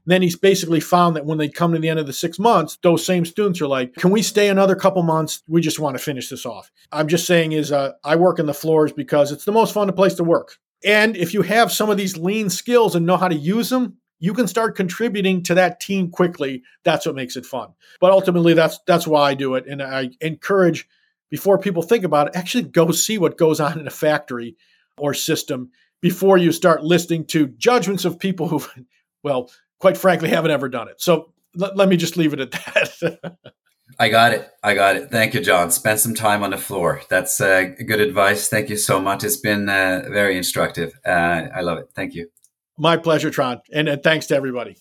And 0.05 0.11
then 0.11 0.21
he's 0.21 0.35
basically 0.35 0.79
found 0.79 1.15
that 1.15 1.25
when 1.25 1.37
they 1.37 1.47
come 1.47 1.73
to 1.73 1.79
the 1.79 1.89
end 1.89 1.99
of 1.99 2.07
the 2.07 2.13
six 2.13 2.39
months, 2.39 2.77
those 2.81 3.05
same 3.05 3.25
students 3.25 3.61
are 3.61 3.67
like, 3.67 3.93
can 3.95 4.11
we 4.11 4.21
stay 4.21 4.49
another 4.49 4.75
couple 4.75 5.03
months? 5.03 5.43
We 5.47 5.61
just 5.61 5.79
want 5.79 5.97
to 5.97 6.03
finish 6.03 6.29
this 6.29 6.45
off. 6.45 6.71
I'm 6.91 7.07
just 7.07 7.25
saying 7.25 7.53
is 7.53 7.71
uh, 7.71 7.93
I 8.03 8.15
work 8.15 8.39
in 8.39 8.45
the 8.45 8.53
floors 8.53 8.91
because 8.91 9.31
it's 9.31 9.45
the 9.45 9.51
most 9.51 9.73
fun 9.73 9.91
place 9.93 10.15
to 10.15 10.23
work. 10.23 10.57
And 10.83 11.17
if 11.17 11.33
you 11.33 11.41
have 11.41 11.71
some 11.71 11.89
of 11.89 11.97
these 11.97 12.17
lean 12.17 12.49
skills 12.49 12.95
and 12.95 13.05
know 13.05 13.17
how 13.17 13.27
to 13.27 13.35
use 13.35 13.69
them, 13.69 13.97
you 14.19 14.33
can 14.33 14.47
start 14.47 14.75
contributing 14.75 15.43
to 15.43 15.55
that 15.55 15.79
team 15.79 16.09
quickly. 16.09 16.63
That's 16.83 17.05
what 17.05 17.15
makes 17.15 17.35
it 17.35 17.45
fun. 17.45 17.69
But 18.01 18.11
ultimately, 18.11 18.53
that's 18.53 18.79
that's 18.85 19.07
why 19.07 19.29
I 19.29 19.33
do 19.33 19.55
it. 19.55 19.65
And 19.65 19.81
I 19.81 20.09
encourage 20.21 20.87
before 21.29 21.57
people 21.57 21.81
think 21.83 22.03
about 22.03 22.27
it, 22.27 22.35
actually 22.35 22.63
go 22.63 22.91
see 22.91 23.17
what 23.17 23.37
goes 23.37 23.59
on 23.59 23.79
in 23.79 23.87
a 23.87 23.91
factory 23.91 24.55
or 24.97 25.13
system 25.13 25.69
before 26.01 26.37
you 26.37 26.51
start 26.51 26.83
listening 26.83 27.25
to 27.25 27.47
judgments 27.47 28.05
of 28.05 28.19
people 28.19 28.47
who, 28.47 28.63
well, 29.23 29.51
quite 29.79 29.97
frankly, 29.97 30.29
haven't 30.29 30.51
ever 30.51 30.69
done 30.69 30.87
it. 30.87 31.01
So 31.01 31.33
let, 31.55 31.75
let 31.75 31.89
me 31.89 31.97
just 31.97 32.17
leave 32.17 32.33
it 32.33 32.39
at 32.39 32.51
that. 32.51 33.37
I 33.99 34.09
got 34.09 34.33
it. 34.33 34.49
I 34.63 34.75
got 34.75 34.95
it. 34.95 35.09
Thank 35.09 35.33
you, 35.33 35.41
John. 35.41 35.71
Spend 35.71 35.99
some 35.99 36.13
time 36.13 36.43
on 36.43 36.51
the 36.51 36.57
floor. 36.57 37.01
That's 37.09 37.41
uh, 37.41 37.65
good 37.85 37.99
advice. 37.99 38.47
Thank 38.47 38.69
you 38.69 38.77
so 38.77 39.01
much. 39.01 39.23
It's 39.23 39.37
been 39.37 39.67
uh, 39.67 40.03
very 40.09 40.37
instructive. 40.37 40.93
Uh, 41.05 41.47
I 41.53 41.61
love 41.61 41.79
it. 41.79 41.87
Thank 41.95 42.13
you. 42.13 42.29
My 42.77 42.97
pleasure, 42.97 43.29
Trond. 43.29 43.59
And, 43.73 43.89
and 43.89 44.01
thanks 44.01 44.27
to 44.27 44.35
everybody. 44.35 44.77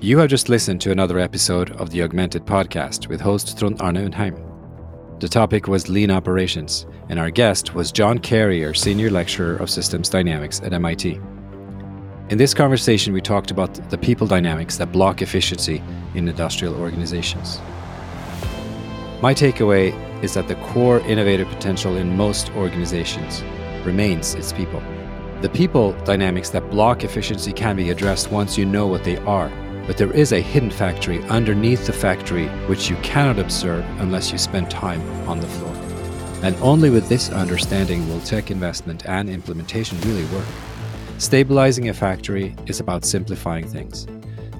You 0.00 0.18
have 0.18 0.28
just 0.28 0.48
listened 0.48 0.80
to 0.82 0.90
another 0.90 1.18
episode 1.18 1.70
of 1.72 1.90
the 1.90 2.02
Augmented 2.02 2.44
Podcast 2.44 3.08
with 3.08 3.20
host 3.20 3.58
Trond 3.58 3.80
Arne 3.80 3.96
Undheim. 3.96 4.47
The 5.20 5.28
topic 5.28 5.66
was 5.66 5.88
lean 5.88 6.12
operations, 6.12 6.86
and 7.08 7.18
our 7.18 7.30
guest 7.30 7.74
was 7.74 7.90
John 7.90 8.20
Carrier, 8.20 8.72
Senior 8.72 9.10
Lecturer 9.10 9.56
of 9.56 9.68
Systems 9.68 10.08
Dynamics 10.08 10.60
at 10.62 10.72
MIT. 10.72 11.18
In 12.28 12.38
this 12.38 12.54
conversation, 12.54 13.12
we 13.12 13.20
talked 13.20 13.50
about 13.50 13.74
the 13.90 13.98
people 13.98 14.28
dynamics 14.28 14.76
that 14.76 14.92
block 14.92 15.20
efficiency 15.20 15.82
in 16.14 16.28
industrial 16.28 16.76
organizations. 16.76 17.58
My 19.20 19.34
takeaway 19.34 19.92
is 20.22 20.34
that 20.34 20.46
the 20.46 20.54
core 20.54 21.00
innovative 21.00 21.48
potential 21.48 21.96
in 21.96 22.16
most 22.16 22.52
organizations 22.52 23.42
remains 23.84 24.36
its 24.36 24.52
people. 24.52 24.80
The 25.40 25.48
people 25.48 25.94
dynamics 26.04 26.50
that 26.50 26.70
block 26.70 27.02
efficiency 27.02 27.52
can 27.52 27.74
be 27.74 27.90
addressed 27.90 28.30
once 28.30 28.56
you 28.56 28.64
know 28.64 28.86
what 28.86 29.02
they 29.02 29.16
are 29.18 29.50
but 29.88 29.96
there 29.96 30.12
is 30.12 30.32
a 30.32 30.40
hidden 30.40 30.70
factory 30.70 31.20
underneath 31.24 31.86
the 31.86 31.92
factory 31.94 32.46
which 32.68 32.90
you 32.90 32.96
cannot 32.96 33.38
observe 33.38 33.82
unless 34.00 34.30
you 34.30 34.36
spend 34.36 34.70
time 34.70 35.00
on 35.26 35.40
the 35.40 35.46
floor. 35.46 35.74
And 36.42 36.54
only 36.56 36.90
with 36.90 37.08
this 37.08 37.30
understanding 37.30 38.06
will 38.06 38.20
tech 38.20 38.50
investment 38.50 39.06
and 39.06 39.30
implementation 39.30 39.98
really 40.02 40.26
work. 40.26 40.44
Stabilizing 41.16 41.88
a 41.88 41.94
factory 41.94 42.54
is 42.66 42.80
about 42.80 43.06
simplifying 43.06 43.66
things. 43.66 44.06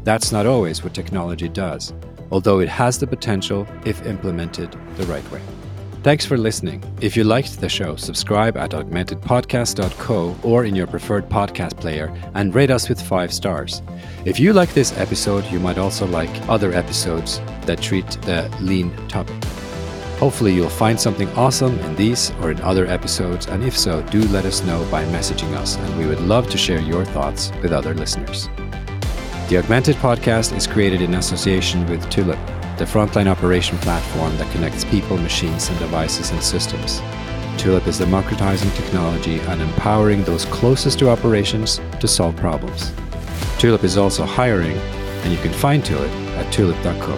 That's 0.03 0.33
not 0.33 0.47
always 0.47 0.83
what 0.83 0.95
technology 0.95 1.51
does, 1.51 1.93
although 2.31 2.61
it 2.61 2.71
has 2.71 2.99
the 2.99 3.07
potential 3.07 3.67
if 3.85 4.07
implemented 4.07 4.75
the 4.97 5.05
right 5.05 5.31
way. 5.31 5.43
Thanks 6.09 6.25
for 6.25 6.39
listening. 6.39 6.83
If 7.03 7.19
you 7.19 7.25
liked 7.25 7.61
the 7.61 7.69
show, 7.69 7.95
subscribe 7.97 8.57
at 8.57 8.71
augmentedpodcast.co 8.71 10.37
or 10.43 10.65
in 10.65 10.75
your 10.75 10.87
preferred 10.87 11.29
podcast 11.29 11.79
player 11.79 12.11
and 12.33 12.55
rate 12.55 12.71
us 12.71 12.89
with 12.89 12.99
five 12.99 13.31
stars. 13.31 13.83
If 14.25 14.41
you 14.41 14.55
like 14.55 14.73
this 14.73 14.97
episode, 14.97 15.45
you 15.53 15.61
might 15.61 15.77
also 15.77 16.07
like 16.07 16.31
other 16.49 16.73
episodes 16.73 17.43
that 17.67 17.83
treat 17.83 18.11
the 18.23 18.51
lean 18.59 18.91
topic. 19.09 19.45
Hopefully, 20.19 20.55
you'll 20.55 20.71
find 20.71 20.99
something 20.99 21.29
awesome 21.35 21.79
in 21.81 21.95
these 21.97 22.31
or 22.41 22.53
in 22.53 22.61
other 22.63 22.87
episodes, 22.87 23.47
and 23.47 23.63
if 23.63 23.77
so, 23.77 24.01
do 24.05 24.23
let 24.29 24.47
us 24.47 24.65
know 24.65 24.89
by 24.91 25.05
messaging 25.05 25.53
us, 25.57 25.77
and 25.77 25.99
we 25.99 26.07
would 26.07 26.23
love 26.23 26.49
to 26.49 26.57
share 26.57 26.81
your 26.81 27.05
thoughts 27.05 27.53
with 27.63 27.73
other 27.73 27.93
listeners. 27.93 28.49
The 29.51 29.59
Augmented 29.59 29.97
Podcast 29.97 30.57
is 30.57 30.67
created 30.67 31.03
in 31.03 31.17
association 31.17 31.87
with 31.87 32.09
Tulip 32.09 32.39
the 32.79 32.85
frontline 32.85 33.27
operation 33.27 33.77
platform 33.79 34.37
that 34.39 34.51
connects 34.53 34.85
people, 34.85 35.17
machines, 35.19 35.69
and 35.69 35.79
devices 35.79 36.31
and 36.31 36.43
systems. 36.43 37.01
Tulip 37.59 37.89
is 37.89 37.99
democratizing 37.99 38.71
technology 38.71 39.41
and 39.41 39.61
empowering 39.61 40.23
those 40.23 40.45
closest 40.47 40.99
to 41.01 41.11
operations 41.11 41.81
to 41.99 42.07
solve 42.07 42.37
problems. 42.37 42.93
Tulip 43.59 43.83
is 43.83 43.97
also 43.97 44.25
hiring, 44.25 44.77
and 45.23 45.33
you 45.33 45.39
can 45.39 45.53
find 45.53 45.85
Tulip 45.85 46.11
at 46.39 46.53
tulip.co. 46.53 47.17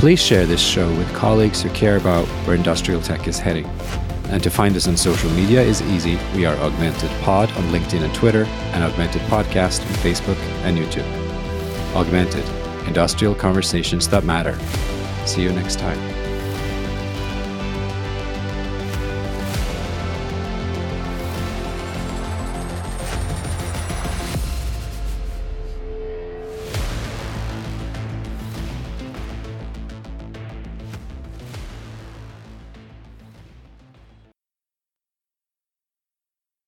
Please 0.00 0.20
share 0.20 0.44
this 0.44 0.60
show 0.60 0.88
with 0.96 1.14
colleagues 1.14 1.62
who 1.62 1.70
care 1.70 1.96
about 1.96 2.26
where 2.44 2.56
industrial 2.56 3.00
tech 3.00 3.28
is 3.28 3.38
heading. 3.38 3.66
And 4.30 4.42
to 4.42 4.50
find 4.50 4.74
us 4.74 4.88
on 4.88 4.96
social 4.96 5.30
media 5.30 5.60
is 5.60 5.82
easy. 5.82 6.18
We 6.34 6.46
are 6.46 6.56
Augmented 6.56 7.10
Pod 7.22 7.50
on 7.52 7.64
LinkedIn 7.64 8.02
and 8.02 8.14
Twitter, 8.14 8.44
and 8.72 8.82
Augmented 8.82 9.22
Podcast 9.22 9.80
on 9.82 9.92
Facebook 10.02 10.38
and 10.64 10.76
YouTube. 10.78 11.06
Augmented 11.94 12.44
industrial 12.90 13.36
conversations 13.36 14.08
that 14.08 14.24
matter. 14.24 14.58
See 15.24 15.42
you 15.42 15.52
next 15.52 15.78
time. 15.78 16.09